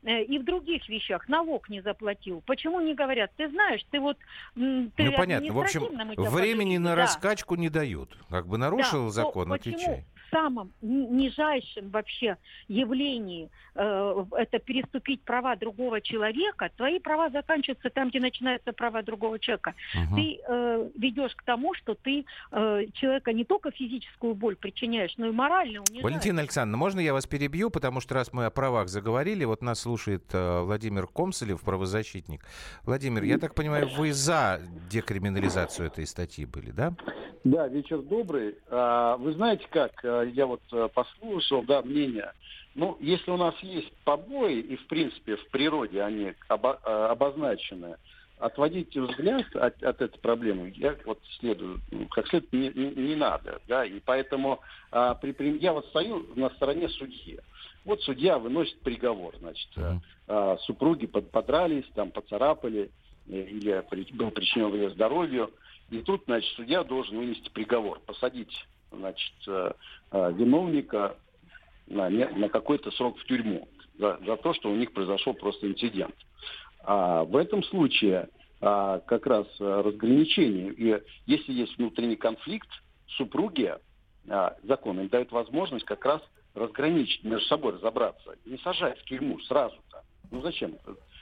[0.04, 2.44] Э, и в других вещах налог не заплатил.
[2.46, 4.18] Почему не говорят, ты знаешь, ты вот...
[4.54, 5.54] Ты ну, понятно.
[5.54, 5.88] В общем,
[6.30, 7.04] времени на да.
[7.04, 8.16] раскачку не дают.
[8.30, 9.12] Как бы нарушил да.
[9.12, 10.06] закон, почему, отвечай.
[10.36, 18.20] Самом нижайшем вообще явлении э, это переступить права другого человека, твои права заканчиваются там, где
[18.20, 19.74] начинаются права другого человека.
[19.94, 20.16] Угу.
[20.16, 25.28] Ты э, ведешь к тому, что ты э, человека не только физическую боль причиняешь, но
[25.28, 26.04] и морально унижаешь.
[26.04, 29.80] Валентина Александровна, можно я вас перебью, потому что раз мы о правах заговорили, вот нас
[29.80, 32.46] слушает э, Владимир Комсолев, правозащитник.
[32.84, 36.94] Владимир, я так понимаю, вы за декриминализацию этой статьи были, да?
[37.46, 38.58] Да, вечер добрый.
[38.72, 39.92] А, вы знаете как,
[40.30, 42.32] я вот э, послушал, да, мнение.
[42.74, 47.96] Ну, если у нас есть побои, и в принципе в природе они обо, э, обозначены,
[48.40, 53.16] отводить взгляд от, от этой проблемы я вот следую, ну, как следует не, не, не
[53.16, 54.60] надо, да, и поэтому
[54.92, 57.40] а, при, при, я вот стою на стороне судьи.
[57.86, 60.00] Вот судья выносит приговор, значит, mm-hmm.
[60.28, 62.92] а, супруги под, подрались, там поцарапали,
[63.28, 63.84] или
[64.14, 65.52] был причинен вред здоровью,
[65.90, 69.72] и тут, значит, судья должен вынести приговор, посадить, значит, э,
[70.12, 71.16] э, виновника
[71.88, 76.16] на, на какой-то срок в тюрьму за, за то, что у них произошел просто инцидент.
[76.84, 78.30] А в этом случае
[78.62, 80.72] а, как раз разграничение.
[80.74, 82.70] И если есть внутренний конфликт,
[83.18, 83.76] супруги
[84.30, 86.22] а, закон им дают возможность как раз
[86.56, 88.36] разграничить, между собой разобраться.
[88.46, 90.02] Не сажать в тюрьму сразу-то.
[90.32, 90.78] Ну зачем?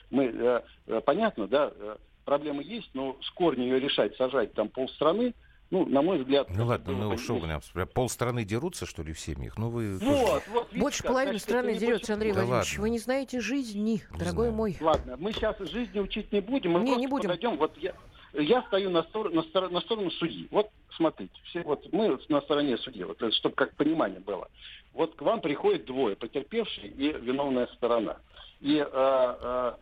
[0.10, 4.70] Мы, э, э, понятно, да, э, проблема есть, но с корнем ее решать, сажать там
[4.70, 5.34] полстраны,
[5.74, 6.48] ну, на мой взгляд...
[6.52, 9.58] Ну ладно, ну что вы, прям полстраны дерутся, что ли, в семьях?
[9.58, 9.98] Ну вы...
[9.98, 12.74] Вот, вот, видите, Больше половины страны дерется, Андрей да Владимирович.
[12.74, 12.82] Ладно.
[12.84, 14.54] Вы не знаете жизни, не дорогой знаю.
[14.54, 14.78] мой.
[14.80, 16.74] Ладно, мы сейчас жизни учить не будем.
[16.74, 17.24] Мы не, не будем.
[17.24, 17.58] подойдем.
[17.58, 17.96] Вот я,
[18.34, 20.48] я стою на, стор- на, стор- на сторону судьи.
[20.52, 24.50] Вот смотрите, все, вот мы на стороне судьи, вот, чтобы как понимание было.
[24.94, 28.18] Вот к вам приходит двое, потерпевший и виновная сторона.
[28.62, 29.74] И э, э, э,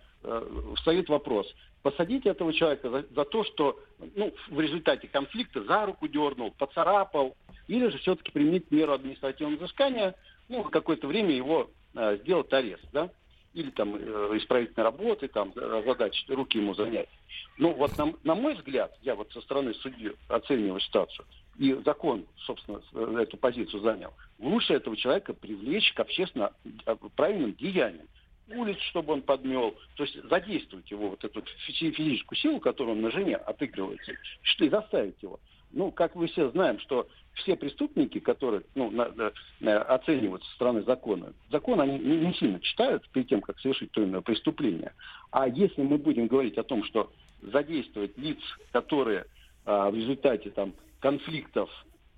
[0.75, 3.79] встает вопрос, посадить этого человека за, за то, что
[4.15, 7.35] ну, в результате конфликта за руку дернул, поцарапал,
[7.67, 10.15] или же все-таки применить меру административного взыскания,
[10.49, 13.09] ну, какое-то время его э, сделать арест, да,
[13.53, 17.09] или там э, исправительной работы, там, задачи, руки ему занять.
[17.57, 21.25] Ну, вот на, на мой взгляд, я вот со стороны судьи оцениваю ситуацию,
[21.57, 22.81] и закон, собственно,
[23.19, 26.53] эту позицию занял, лучше этого человека привлечь к общественно
[26.85, 28.07] э, правильным деяниям
[28.51, 29.75] улиц, чтобы он подмел.
[29.95, 34.13] То есть задействовать его, вот эту физическую силу, которую он на жене отыгрывается,
[34.59, 35.39] и заставить его.
[35.73, 40.51] Ну, как мы все знаем, что все преступники, которые ну, на, на, на, оценивают со
[40.55, 44.21] стороны закона, закон они не, не сильно читают перед тем, как совершить то или иное
[44.21, 44.93] преступление.
[45.31, 47.11] А если мы будем говорить о том, что
[47.41, 48.39] задействовать лиц,
[48.71, 49.25] которые
[49.65, 51.69] а, в результате там, конфликтов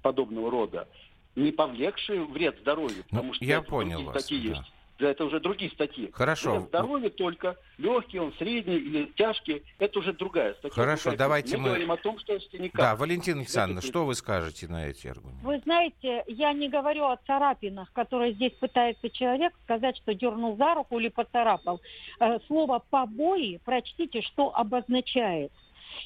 [0.02, 0.88] подобного рода,
[1.36, 4.58] не повлекшие вред здоровью, ну, потому ну, что я понял вас, такие да.
[4.58, 6.10] есть это уже другие статьи.
[6.14, 6.52] Хорошо.
[6.52, 10.72] Для здоровье только, легкий он, средний или тяжкий, это уже другая статья.
[10.72, 11.18] Хорошо, другая.
[11.18, 11.64] давайте мы...
[11.64, 11.70] мы...
[11.70, 12.76] говорим о том, что никак.
[12.76, 15.46] Да, Валентина Александровна, что вы скажете на эти аргументы?
[15.46, 20.76] Вы знаете, я не говорю о царапинах, которые здесь пытается человек сказать, что дернул за
[20.76, 21.82] руку или поцарапал.
[22.20, 25.52] Э, слово «побои» прочтите, что обозначает.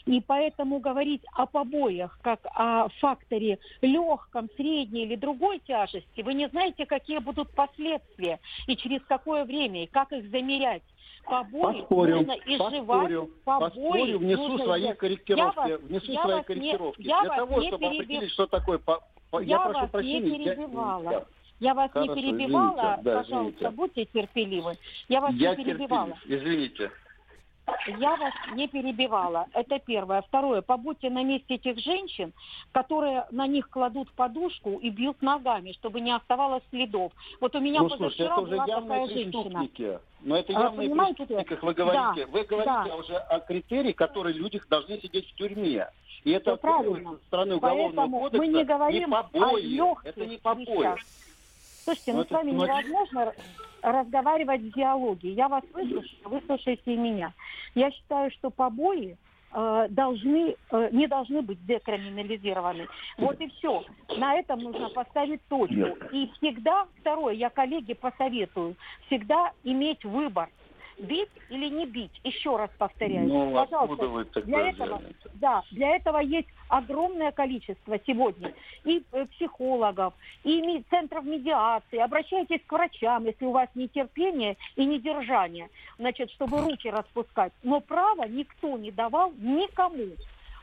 [0.06, 6.47] И поэтому говорить о побоях как о факторе легком, средней или другой тяжести, вы не
[6.50, 10.84] знаете, какие будут последствия и через какое время, и как их замерять
[11.28, 16.21] побои поспорю, нужно изживать, поспорю, побои поспорю, внесу нужно свои корректировки, я вас, внесу я
[16.23, 17.02] свои корректировки.
[17.02, 18.02] Не, Для того, чтобы перебив...
[18.02, 19.04] определить, что такое по...
[19.34, 21.12] я, я прошу вас прощения, не перебивала.
[21.12, 21.26] Я...
[21.60, 23.76] Я вас Хорошо, не перебивала, извините, да, пожалуйста, извините.
[23.76, 24.78] будьте терпеливы.
[25.10, 26.12] Я вас я не перебивала.
[26.12, 26.41] Терпелив.
[26.43, 26.91] Извините.
[27.99, 29.47] Я вас не перебивала.
[29.53, 30.21] Это первое.
[30.21, 30.62] Второе.
[30.62, 32.34] Побудьте на месте этих женщин,
[32.71, 37.12] которые на них кладут подушку и бьют ногами, чтобы не оставалось следов.
[37.41, 39.69] Вот у меня ну, позавчера слушай, была такая женщина.
[40.21, 42.25] Но это явные а, преступники, вы говорите.
[42.25, 42.95] Да, вы говорите да.
[42.95, 45.89] уже о критерии, которые люди должны сидеть в тюрьме.
[46.23, 47.12] И это, правильно.
[47.12, 49.43] со стороны уголовного Поэтому кодекса мы не говорим не побои.
[49.43, 50.65] О легких это не побои.
[50.65, 50.99] Вещах.
[51.88, 53.34] Слушайте, ну, ну с вами невозможно
[53.82, 55.32] разговаривать в диалоге.
[55.32, 57.32] Я вас выслушаю, вы слушаете меня.
[57.76, 59.15] Я считаю, что побои
[59.54, 62.88] э, должны, э, не должны быть декриминализированы.
[63.17, 63.86] Вот и все.
[64.17, 65.97] На этом нужно поставить точку.
[66.12, 70.50] И всегда, второе, я коллеге посоветую, всегда иметь выбор
[70.99, 72.19] бить или не бить.
[72.23, 73.27] Еще раз повторяю.
[73.27, 75.01] Ну, Пожалуйста, вы для этого,
[75.36, 81.99] да, для этого есть огромное количество сегодня и э, психологов, и центров медиации.
[81.99, 87.53] Обращайтесь к врачам, если у вас нетерпение и недержание, значит, чтобы руки распускать.
[87.63, 90.15] Но право никто не давал никому.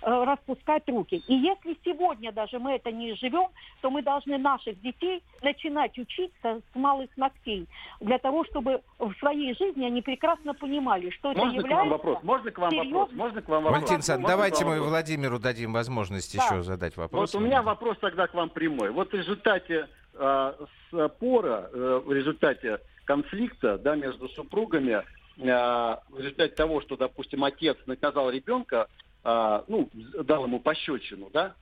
[0.07, 1.23] Э, распускать руки.
[1.29, 3.47] И если сегодня даже мы это не живем,
[3.81, 7.67] то мы должны наших детей начинать учиться с малых ногтей,
[8.01, 11.69] для того, чтобы в своей жизни они прекрасно понимали, что Можно это является...
[11.69, 12.19] К вам вопрос?
[12.23, 12.93] Можно к вам серьез...
[12.93, 13.13] вопрос?
[13.13, 13.77] Можно к вам вопрос?
[13.77, 16.45] Валентин Александрович, давайте мы Владимиру дадим возможность да.
[16.45, 17.33] еще задать вопрос.
[17.33, 18.91] Вот у меня вопрос тогда к вам прямой.
[18.91, 25.03] Вот в результате спора в результате конфликта да, между супругами
[25.37, 28.87] в результате того, что, допустим, отец наказал ребенка,
[29.25, 29.89] ну,
[30.25, 31.55] дал ему пощечину, да,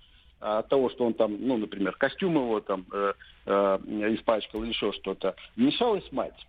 [0.42, 3.12] от того, что он там, ну, например, костюм его там э,
[3.46, 3.78] э,
[4.16, 6.46] испачкал или еще что-то, вмешалась мать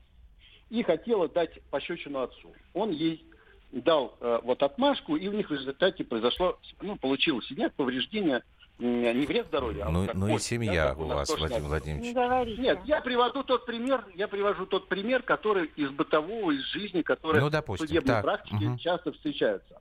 [0.71, 2.51] и хотела дать пощечину отцу.
[2.73, 3.23] Он ей
[3.71, 8.41] дал э, вот отмашку, и у них в результате произошло, ну, получилось синяк, повреждение,
[8.79, 12.05] не вред здоровью, а ну, вот ну и семья да, у вас, Владимир Владимирович.
[12.05, 12.13] Не
[12.57, 17.39] Нет, я привожу тот пример, я привожу тот пример, который из бытового, из жизни, который
[17.39, 18.23] ну, допустим, в судебной так.
[18.23, 18.77] практике угу.
[18.79, 19.79] часто встречается.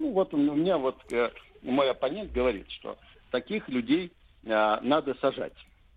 [0.00, 1.28] Ну вот у меня вот э,
[1.62, 2.96] мой оппонент говорит, что
[3.30, 4.10] таких людей
[4.44, 5.52] э, надо сажать.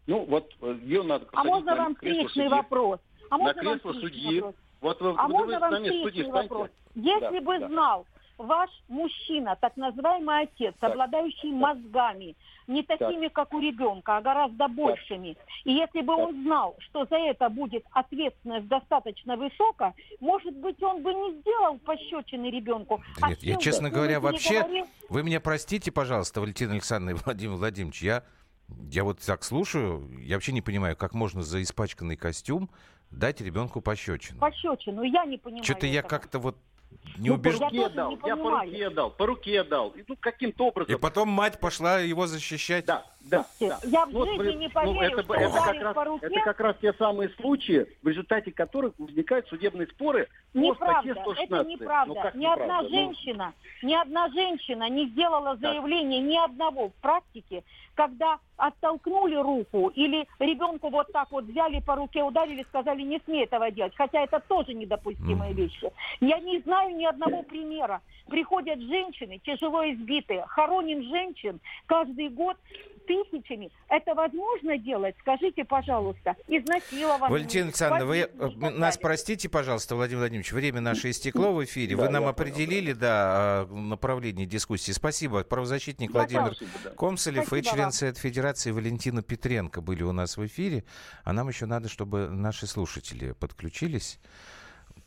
[0.08, 3.00] Ну вот э, ее надо А можно вам встречный вопрос?
[3.30, 4.42] А на кресло судьи.
[4.42, 4.56] Вопрос?
[4.82, 6.70] Вот вы, а вы, можно вы вам встречный вопрос?
[6.96, 7.68] Если да, бы да.
[7.70, 8.06] знал
[8.38, 10.92] ваш мужчина, так называемый отец, так.
[10.92, 11.60] обладающий так.
[11.60, 12.36] мозгами,
[12.68, 13.34] не такими, так.
[13.34, 15.34] как у ребенка, а гораздо большими.
[15.34, 15.46] Так.
[15.66, 16.28] И если бы так.
[16.28, 21.78] он знал, что за это будет ответственность достаточно высокая, может быть, он бы не сделал
[21.80, 23.02] пощечины ребенку.
[23.20, 24.62] Да а нет, я, честно говоря, вообще...
[24.62, 24.88] Говорил...
[25.10, 28.24] Вы меня простите, пожалуйста, Валентина Александровна и Владимир Владимирович, я,
[28.92, 32.70] я вот так слушаю, я вообще не понимаю, как можно за испачканный костюм
[33.12, 34.40] дать ребенку пощечину.
[34.40, 35.64] Пощечину, я не понимаю.
[35.64, 36.58] Что-то я как-то вот
[37.18, 37.58] не ну, убеж...
[37.58, 39.90] по руке дал, я по руке дал, по руке дал.
[39.92, 40.94] И ну, каким-то образом.
[40.94, 42.86] И потом мать пошла его защищать.
[42.86, 43.46] Да, да.
[43.60, 43.80] да.
[43.84, 46.26] Я в ну, жизни ну, не поверю, ну, это, что это, как раз, по руке...
[46.28, 51.46] это как раз те самые случаи, в результате которых возникают судебные споры неправда, по статье
[51.46, 51.52] 116.
[51.52, 52.32] Это неправда.
[52.34, 52.64] Ну, ни неправда?
[52.64, 53.88] одна женщина, ну...
[53.88, 57.64] ни одна женщина не сделала заявление ни одного в практике,
[57.96, 63.44] когда оттолкнули руку или ребенку вот так вот взяли по руке, ударили, сказали, не смей
[63.44, 63.94] этого делать.
[63.96, 65.56] Хотя это тоже недопустимые mm.
[65.56, 65.92] вещи.
[66.20, 68.02] Я не знаю ни одного примера.
[68.28, 72.58] Приходят женщины, тяжело избитые, хороним женщин каждый год
[73.14, 73.72] тысячами.
[73.90, 75.16] Это возможно делать?
[75.20, 76.36] Скажите, пожалуйста.
[76.48, 77.30] Изнасиловано.
[77.30, 81.96] Валентина Александровна, вы э, нас простите, пожалуйста, Владимир Владимирович, время наше истекло в эфире.
[81.96, 84.92] Вы нам определили, да, направление дискуссии.
[84.92, 85.44] Спасибо.
[85.44, 86.56] Правозащитник Владимир
[86.98, 90.84] Комсолев и член Совета Федерации Валентина Петренко были у нас в эфире.
[91.24, 94.20] А нам еще надо, чтобы наши слушатели подключились.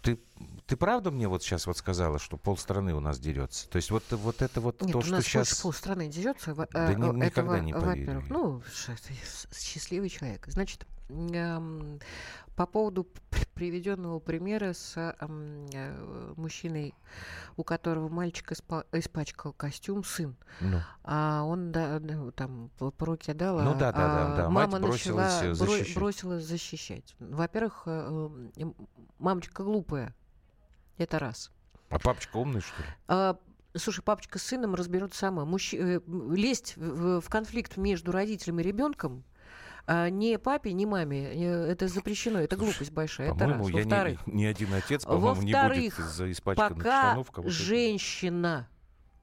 [0.06, 0.20] Ты,
[0.68, 3.68] ты правда мне вот сейчас вот сказала, что полстраны у нас дерется?
[3.68, 5.60] То есть вот, вот это вот Нет, то, у что нас сейчас...
[5.60, 6.54] полстраны дерется.
[6.54, 8.20] Да э, ни, никогда не поверю.
[8.20, 8.62] Во-первых, ну,
[9.52, 10.46] счастливый человек.
[10.46, 10.86] Значит,
[12.56, 13.06] по поводу
[13.54, 16.94] приведенного примера с э, мужчиной,
[17.56, 18.52] у которого мальчик
[18.92, 20.36] испачкал костюм, сын.
[20.60, 20.80] Ну.
[21.04, 22.00] А он да,
[22.34, 24.50] там по руке дал, ну, да, да, а да.
[24.50, 25.94] мама Мать начала защищать.
[25.94, 27.14] бросилась защищать.
[27.18, 28.30] Во-первых, э,
[29.18, 30.14] мамочка глупая.
[30.98, 31.50] Это раз.
[31.90, 32.88] А папочка умный, что ли?
[33.08, 33.38] А,
[33.74, 35.44] слушай, папочка с сыном разберут сама.
[35.44, 35.74] Мужч...
[35.74, 39.24] Э, лезть в, в конфликт между родителем и ребенком
[39.86, 41.32] а ни папе, ни маме.
[41.70, 42.40] Это запрещено.
[42.40, 43.32] Это глупость большая.
[43.32, 43.68] Это раз.
[43.68, 47.52] Я Во-вторых, ни, ни один отец, по-моему, не будет из-за испачканных пока штанов кого-то...
[47.52, 48.68] женщина,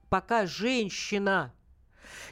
[0.08, 1.52] пока женщина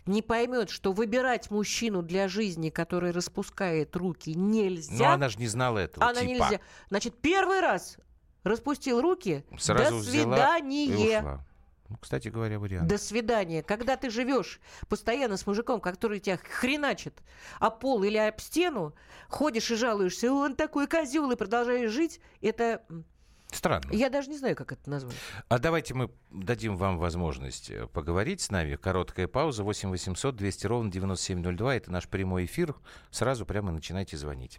[0.07, 5.09] не поймет, что выбирать мужчину для жизни, который распускает руки, нельзя.
[5.09, 6.07] Но она же не знала этого.
[6.07, 6.31] Она типа.
[6.31, 6.61] нельзя.
[6.89, 7.99] Значит, первый раз
[8.45, 9.45] распустил руки.
[9.59, 10.87] Сразу до свидания.
[10.87, 11.45] И ушла.
[11.93, 12.89] Ну, кстати говоря, вариант.
[12.89, 13.63] До свидания.
[13.63, 17.23] Когда ты живешь постоянно с мужиком, который тебя хреначит
[17.61, 18.95] о пол или об стену,
[19.29, 22.83] ходишь и жалуешься, он такой козел, и продолжаешь жить, это
[23.51, 23.91] Странно.
[23.93, 25.15] Я даже не знаю, как это назвать.
[25.51, 28.77] А давайте мы дадим вам возможность э, поговорить с нами.
[28.77, 29.63] Короткая пауза.
[29.63, 31.77] 8 800 200 ровно 9702.
[31.77, 32.75] Это наш прямой эфир.
[33.11, 34.59] Сразу прямо начинайте звонить.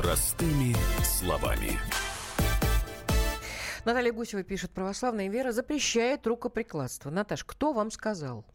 [0.00, 0.74] Простыми
[1.04, 1.78] словами.
[3.84, 7.10] Наталья Гусева пишет, православная вера запрещает рукоприкладство.
[7.10, 8.46] Наташ, кто вам сказал?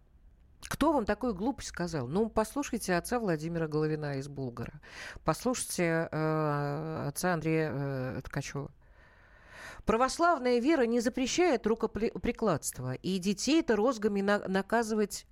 [0.61, 2.07] Кто вам такую глупость сказал?
[2.07, 4.81] Ну, послушайте отца Владимира Головина из Булгара.
[5.23, 8.71] Послушайте э, отца Андрея э, Ткачева.
[9.85, 12.95] Православная вера не запрещает рукоприкладство.
[12.95, 15.27] И детей это розгами на- наказывать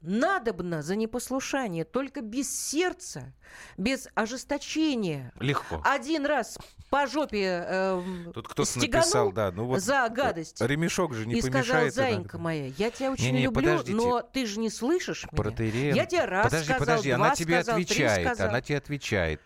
[0.00, 3.32] надобно за непослушание, только без сердца,
[3.76, 5.32] без ожесточения.
[5.40, 5.82] Легко.
[5.84, 6.58] Один раз
[6.90, 10.60] по жопе э, Тут кто-то написал, да, ну вот за гадость.
[10.60, 11.92] Ремешок же не и помешает.
[11.92, 13.96] Сказал, зайенька моя, я тебя очень не, не, люблю, подождите.
[13.96, 15.92] но ты же не слышишь Протеерей...
[15.92, 16.02] меня.
[16.02, 18.48] Я тебе раз подожди, сказал, подожди, два она тебе сказал, отвечает, сказал.
[18.48, 19.40] она тебе отвечает.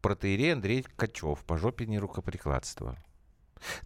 [0.00, 2.96] Протеерей Андрей Качев, по жопе не рукоприкладство.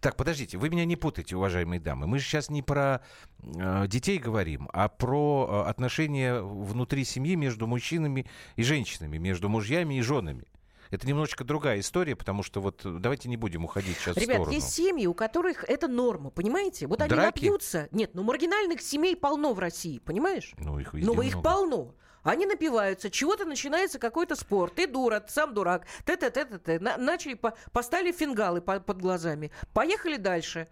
[0.01, 2.07] Так, подождите, вы меня не путайте, уважаемые дамы.
[2.07, 3.01] Мы же сейчас не про
[3.43, 9.95] э, детей говорим, а про э, отношения внутри семьи между мужчинами и женщинами, между мужьями
[9.95, 10.45] и женами.
[10.91, 14.51] Это немножечко другая история, потому что вот давайте не будем уходить сейчас Ребят, в сторону.
[14.51, 16.85] есть семьи, у которых это норма, понимаете?
[16.85, 17.43] Вот они Драки?
[17.43, 17.89] напьются.
[17.91, 20.53] Нет, ну маргинальных семей полно в России, понимаешь?
[20.59, 21.27] Ну, их везде Ну, много.
[21.27, 21.95] их полно.
[22.25, 24.71] Они напиваются, чего-то начинается какой-то спор.
[24.71, 25.85] Ты дура, ты сам дурак.
[26.05, 26.79] Т -т -т -т -т.
[26.79, 29.51] На начали, по поставили фингалы по под глазами.
[29.73, 30.67] Поехали дальше.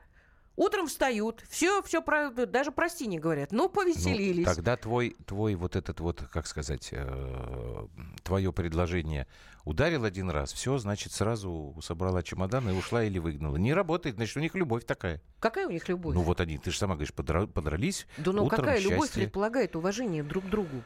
[0.55, 2.03] Утром встают, все, все,
[2.45, 3.51] даже прости не говорят.
[3.51, 4.45] Ну, повеселились.
[4.45, 7.87] Ну, тогда твой, твой вот этот вот, как сказать, э,
[8.23, 9.27] твое предложение
[9.65, 13.57] ударил один раз, все, значит, сразу собрала чемодан и ушла или выгнала.
[13.57, 15.21] Не работает, значит, у них любовь такая.
[15.39, 16.13] Какая у них любовь?
[16.13, 18.05] Ну, вот они, ты же сама говоришь, подра подрались.
[18.17, 18.91] Да ну какая счастье.
[18.91, 20.83] любовь предполагает уважение друг к другу?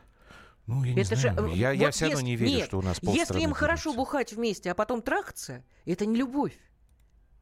[0.68, 1.50] Ну, я не Это знаю.
[1.50, 3.54] же, я, вот я все равно если- не верю, нет, что у нас Если им
[3.54, 3.98] хорошо делится.
[3.98, 6.54] бухать вместе, а потом трахаться, это не любовь.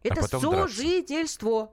[0.03, 0.76] Это потом драться.
[0.76, 1.71] сожительство.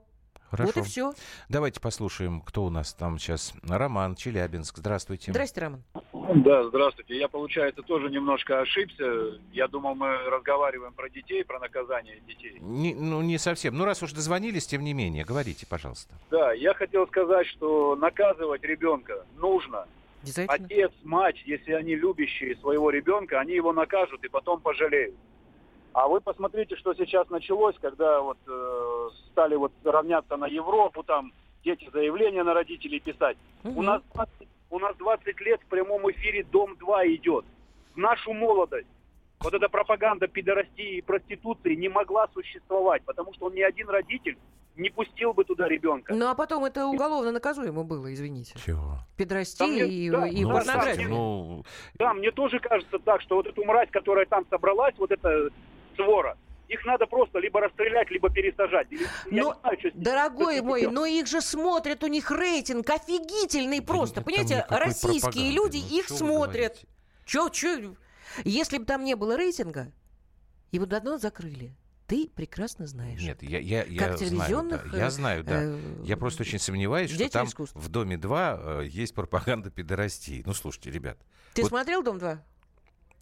[0.49, 0.71] Хорошо.
[0.75, 1.13] Вот и все.
[1.49, 3.53] Давайте послушаем, кто у нас там сейчас.
[3.67, 4.77] Роман, Челябинск.
[4.77, 5.31] Здравствуйте.
[5.31, 5.83] Здрасте, Роман.
[6.13, 7.17] Да, здравствуйте.
[7.17, 9.39] Я, получается, тоже немножко ошибся.
[9.51, 12.57] Я думал, мы разговариваем про детей, про наказание детей.
[12.61, 13.75] Не- ну, не совсем.
[13.75, 16.13] Ну, раз уж дозвонились, тем не менее, говорите, пожалуйста.
[16.29, 19.87] Да, я хотел сказать, что наказывать ребенка нужно.
[20.23, 20.65] Обязательно.
[20.65, 25.15] Отец, мать, если они любящие своего ребенка, они его накажут и потом пожалеют.
[25.93, 31.31] А вы посмотрите, что сейчас началось, когда вот э, стали вот равняться на Европу, там
[31.63, 33.37] дети заявления на родителей писать.
[33.63, 33.77] Мгм.
[33.77, 37.45] У нас 20, у нас 20 лет в прямом эфире Дом 2 идет.
[37.93, 38.87] В нашу молодость
[39.43, 44.37] вот эта пропаганда пидорастии и проституции не могла существовать, потому что ни один родитель
[44.75, 46.13] не пустил бы туда ребенка.
[46.15, 48.53] Ну, а потом это уголовно наказуемо было, извините.
[48.65, 48.97] Чего?
[49.17, 51.07] Педрастия Да мне- и, да, и Ну, порнография.
[51.07, 51.63] ну,
[51.95, 55.49] Да, мне тоже кажется так, что вот эту мразь, которая там собралась, вот эта
[55.95, 56.37] свора,
[56.69, 58.87] их надо просто либо расстрелять, либо пересажать.
[58.91, 62.31] Или- я Но, не знаю, что Дорогой что мой, но их же смотрят, у них
[62.31, 64.15] рейтинг офигительный просто.
[64.15, 66.53] там Понимаете, российские люди Ну, их смотрят.
[66.55, 66.87] говорите?
[67.25, 67.93] Чё, чё?
[68.43, 69.91] Если бы там не было рейтинга,
[70.71, 71.75] его давно закрыли.
[72.07, 73.21] Ты прекрасно знаешь.
[73.21, 74.97] Нет, я, я, я Как знаю, телевизионных, да.
[74.97, 75.63] Я знаю, да.
[75.63, 77.79] э, Я просто очень сомневаюсь, что там искусства.
[77.79, 80.43] в Доме 2 э, есть пропаганда педорастии.
[80.45, 81.17] Ну, слушайте, ребят.
[81.53, 82.37] Ты вот- смотрел «Дом-2»?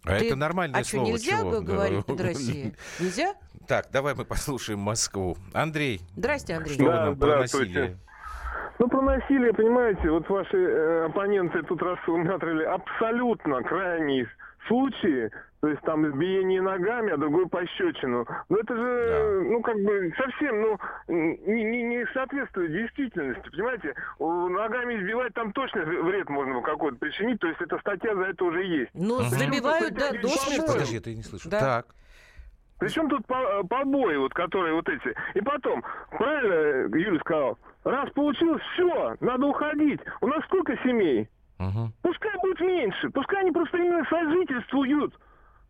[0.04, 1.06] А Ты- это нормальное А что, слово.
[1.12, 1.60] нельзя чего?
[1.60, 2.74] говорить под Россией?
[2.98, 3.34] Нельзя?
[3.68, 5.36] Так, давай мы послушаем Москву.
[5.52, 6.74] Андрей, Здрасте, Андрей.
[6.74, 7.68] что вы Да, нам про здравствуйте.
[7.80, 7.98] насилие?
[8.80, 14.26] Ну, про насилие, понимаете, вот ваши э, оппоненты тут рассмотрели абсолютно крайние
[14.66, 18.26] случаи, то есть там избиение ногами, а другой пощечину.
[18.48, 23.94] Но это же, э, ну, как бы совсем, ну, не, не, не соответствует действительности, понимаете?
[24.18, 28.64] Ногами избивать там точно вред можно какой-то причинить, то есть эта статья за это уже
[28.64, 28.90] есть.
[28.94, 30.66] Ну, забивают, да, до смерти.
[30.66, 31.48] Подожди, я не слышу.
[31.48, 31.60] Да.
[31.60, 31.86] Так.
[32.78, 35.14] Причем тут по- побои, вот, которые вот эти.
[35.34, 40.00] И потом, правильно Юля сказал, раз получилось, все, надо уходить.
[40.20, 41.28] У нас сколько семей?
[41.62, 41.92] Мгм.
[42.02, 45.14] Пускай будет меньше, пускай они просто именно сожительствуют.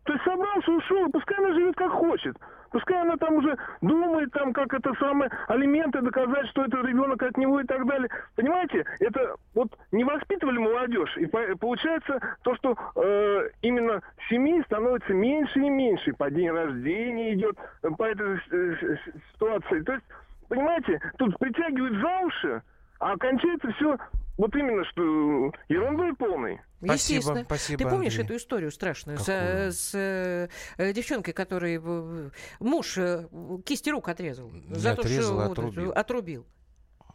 [0.05, 2.35] То есть собрался, ушел, пускай она живет как хочет.
[2.71, 7.37] Пускай она там уже думает, там, как это самое, алименты доказать, что это ребенок от
[7.37, 8.09] него и так далее.
[8.35, 11.15] Понимаете, это вот не воспитывали молодежь.
[11.17, 16.13] И по- получается то, что э, именно семей становится меньше и меньше.
[16.13, 19.81] По день рождения идет э, по этой э, с- с- ситуации.
[19.81, 20.05] То есть,
[20.49, 22.61] понимаете, тут притягивают за уши,
[22.99, 23.97] а окончается все
[24.37, 26.59] вот именно что ерундой полной.
[26.83, 27.43] Спасибо, Естественно.
[27.45, 28.25] спасибо, Ты помнишь Андрей.
[28.25, 29.39] эту историю страшную с, Какую?
[29.39, 32.29] э, с э, э, девчонкой, которой э,
[32.59, 33.27] муж э,
[33.65, 34.49] кисти рук отрезал?
[34.49, 35.91] Не за то, отрезал, а что вот, отрубил.
[35.91, 36.45] отрубил.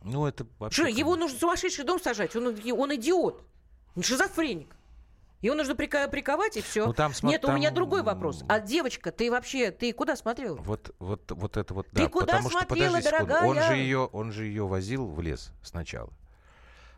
[0.02, 0.82] Ну, это вообще...
[0.82, 2.34] Что, его нужно в сумасшедший дом сажать?
[2.36, 3.42] Он, он идиот.
[3.96, 4.74] Он шизофреник.
[5.40, 6.86] Его нужно приковать, и все.
[6.86, 8.44] Ну, там Нет, у меня там- другой вопрос.
[8.48, 10.56] А девочка, ты вообще, ты куда смотрела?
[10.56, 12.08] Вот, вот, вот это вот, Ты да.
[12.08, 13.68] куда потому что, смотрела, подожди секунду, он дорогая?
[13.68, 16.10] же ее, он же ее возил в лес сначала.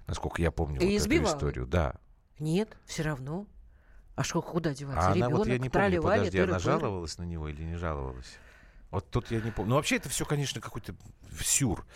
[0.07, 1.67] Насколько я помню И вот эту историю.
[1.67, 1.95] Да.
[2.39, 3.47] Нет, все равно.
[4.17, 5.01] А что, куда деваться?
[5.01, 8.39] А она Ребенок, вот я не помню, подожди, она жаловалась на него или не жаловалась?
[8.91, 9.71] Вот тут я не помню.
[9.71, 10.95] Ну, вообще, это все, конечно, какой-то
[11.41, 11.87] сюр.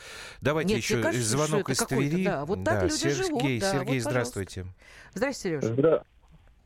[0.40, 2.24] Давайте Нет, еще кажется, звонок из Твери.
[2.24, 4.66] да, вот так люди Сергей, живут, да, Сергей, вот, здравствуйте.
[5.12, 5.74] Здравствуйте, Сережа.
[5.74, 6.04] Здра...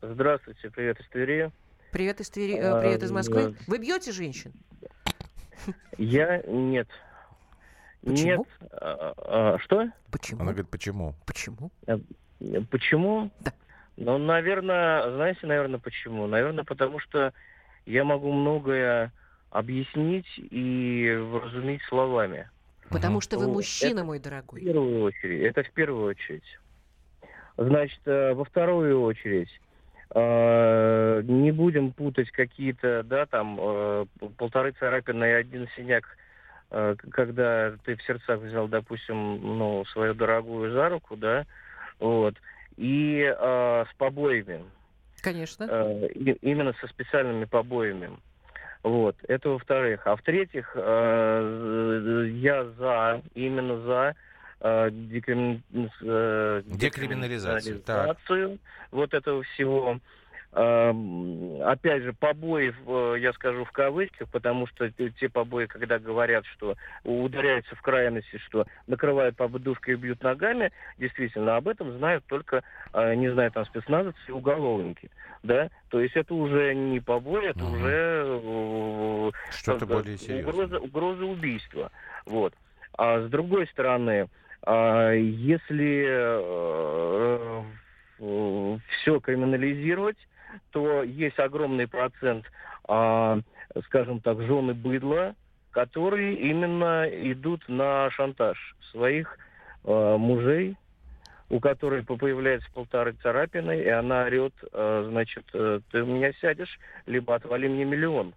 [0.01, 1.51] Здравствуйте, привет из Твери.
[1.91, 3.49] Привет из Твери, А, привет из Москвы.
[3.49, 3.57] да.
[3.65, 4.53] Вы бьете женщин?
[5.97, 6.87] Я нет.
[8.03, 8.45] Почему?
[8.61, 8.71] Нет.
[8.71, 9.91] а, а, что?
[10.11, 10.41] Почему?
[10.41, 11.15] Она говорит, почему?
[11.25, 11.71] Почему?
[11.87, 11.99] А,
[12.69, 13.31] Почему?
[13.41, 13.53] Да.
[13.97, 16.25] Ну, наверное, знаете, наверное, почему?
[16.27, 17.33] Наверное, потому что
[17.85, 19.11] я могу многое
[19.51, 22.49] объяснить и вразумить словами.
[22.89, 24.61] Потому что вы ну, мужчина, это мой дорогой.
[24.61, 25.41] В первую очередь.
[25.41, 26.59] Это в первую очередь.
[27.57, 29.49] Значит, э, во вторую очередь,
[30.15, 34.05] э, не будем путать какие-то, да, там, э,
[34.37, 36.05] полторы царапины и один синяк,
[36.69, 41.45] когда ты в сердцах взял, допустим, ну, свою дорогую за руку, да,
[41.99, 42.35] вот,
[42.77, 44.63] и с побоями.
[45.21, 45.65] Конечно.
[46.41, 48.11] именно со специальными побоями.
[48.83, 50.01] Вот, это во-вторых.
[50.05, 54.15] А в-третьих, э, я за, именно за
[54.61, 55.61] э, декримин...
[56.01, 58.59] э, декриминализацию, декриминализацию
[58.91, 59.99] вот этого всего.
[60.51, 62.73] Эм, опять же, побои,
[63.19, 68.65] я скажу в кавычках, потому что те побои, когда говорят, что ударяются в крайности, что
[68.87, 73.63] накрывают по подушкой и бьют ногами, действительно, об этом знают только, э, не знаю, там,
[73.65, 75.11] спецназовцы и уголовники.
[75.43, 75.69] Да?
[75.89, 77.75] То есть это уже не побои, это угу.
[77.75, 80.51] уже э, что-то более серьезное.
[80.51, 81.91] Угроза, угроза убийства.
[82.25, 82.55] Вот.
[82.97, 84.29] А с другой стороны,
[84.63, 87.63] а, если э,
[88.17, 90.17] все криминализировать,
[90.71, 92.45] то есть огромный процент,
[92.87, 93.39] а,
[93.85, 95.35] скажем так, жены быдла,
[95.71, 99.37] которые именно идут на шантаж своих
[99.83, 100.75] а, мужей,
[101.49, 106.79] у которой появляется полторы царапины, и она орет, а, значит, э, ты у меня сядешь,
[107.07, 108.35] либо отвали мне миллион.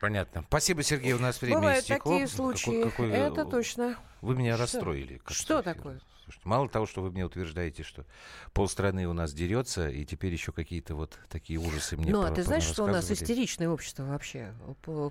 [0.00, 0.44] Понятно.
[0.48, 2.12] Спасибо, Сергей, у нас время Бывают истекло.
[2.12, 3.10] такие случаи, какой, какой...
[3.10, 3.96] это точно.
[4.22, 4.62] Вы меня что?
[4.62, 5.20] расстроили.
[5.26, 6.00] Что такое?
[6.28, 8.04] Слушайте, мало того, что вы мне утверждаете, что
[8.52, 12.42] полстраны у нас дерется, и теперь еще какие-то вот такие ужасы мне Ну, а ты
[12.42, 14.52] знаешь, что у нас истеричное общество вообще?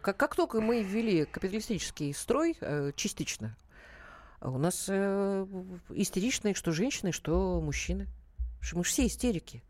[0.03, 3.57] Как, как только мы ввели капиталистический строй, э, частично,
[4.41, 5.47] у нас э,
[5.89, 8.07] истеричные что женщины, что мужчины.
[8.73, 9.63] Мы же все истерики.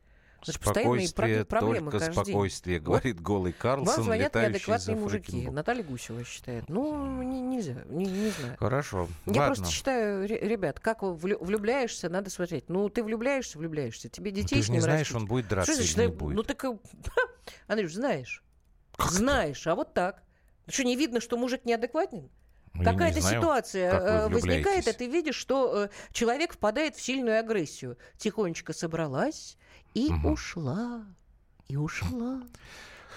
[0.43, 2.85] Спокойствие, проблемы только спокойствие, день.
[2.85, 3.23] говорит вот.
[3.23, 5.49] голый Карлсон, Вам звонят неадекватные мужики.
[5.49, 6.69] Наталья Гусева считает.
[6.69, 8.57] Ну, не, нельзя, не, не знаю.
[8.57, 9.45] Хорошо, Я ладно.
[9.55, 12.69] просто считаю, ребят, как влюбляешься, надо смотреть.
[12.69, 14.09] Ну, ты влюбляешься, влюбляешься.
[14.09, 15.15] Тебе ну, детей ну, ты же не знаешь, растить.
[15.15, 16.35] он будет драться Что или не будет.
[16.35, 16.65] Ну, так,
[17.67, 18.43] Андрюш, знаешь.
[18.95, 19.71] Как знаешь, это?
[19.71, 20.23] а вот так.
[20.67, 22.29] Что, не видно, что мужик неадекватен?
[22.73, 27.97] Ну, Какая-то ситуация э, возникает, и ты видишь, что э, человек впадает в сильную агрессию.
[28.17, 29.57] Тихонечко собралась,
[29.93, 30.31] и угу.
[30.31, 31.05] ушла,
[31.67, 32.41] и ушла.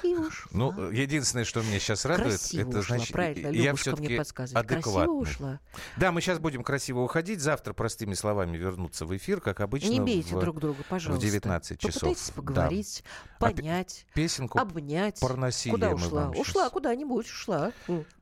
[0.03, 0.51] И ушла.
[0.53, 4.17] Ну, единственное, что меня сейчас радует, красиво это ушла, значит, правильно, я все-таки
[4.55, 5.21] адекватный.
[5.21, 5.61] ушла.
[5.97, 7.41] Да, мы сейчас будем красиво уходить.
[7.41, 9.91] Завтра простыми словами вернуться в эфир, как обычно.
[9.91, 11.21] Не бейте в, друг друга, пожалуйста.
[11.21, 11.95] В 19 часов.
[11.95, 13.05] Попытайтесь поговорить,
[13.39, 13.51] да.
[13.51, 15.21] понять, а песенку обнять.
[15.21, 16.31] Про насилие Куда ушла?
[16.31, 17.73] Ушла куда-нибудь, ушла.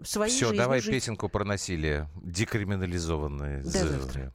[0.03, 0.93] Своей Все, давай жить.
[0.93, 2.09] песенку про насилие.
[2.17, 3.63] Декриминализованные.
[3.63, 4.33] До завтра.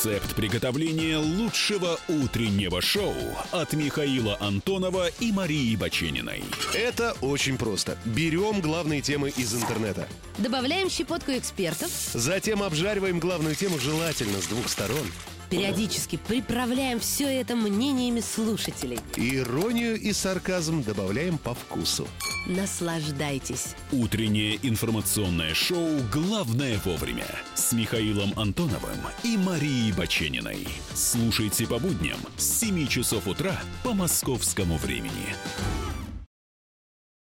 [0.00, 3.14] Рецепт приготовления лучшего утреннего шоу
[3.52, 6.42] от Михаила Антонова и Марии Бачениной.
[6.72, 7.98] Это очень просто.
[8.06, 10.08] Берем главные темы из интернета.
[10.38, 11.90] Добавляем щепотку экспертов.
[12.14, 15.06] Затем обжариваем главную тему желательно с двух сторон.
[15.50, 19.00] Периодически приправляем все это мнениями слушателей.
[19.16, 22.08] Иронию и сарказм добавляем по вкусу.
[22.46, 23.74] Наслаждайтесь.
[23.92, 30.66] Утреннее информационное шоу «Главное вовремя» с Михаилом Антоновым и Марией Бачениной.
[30.94, 35.34] Слушайте по будням с 7 часов утра по московскому времени.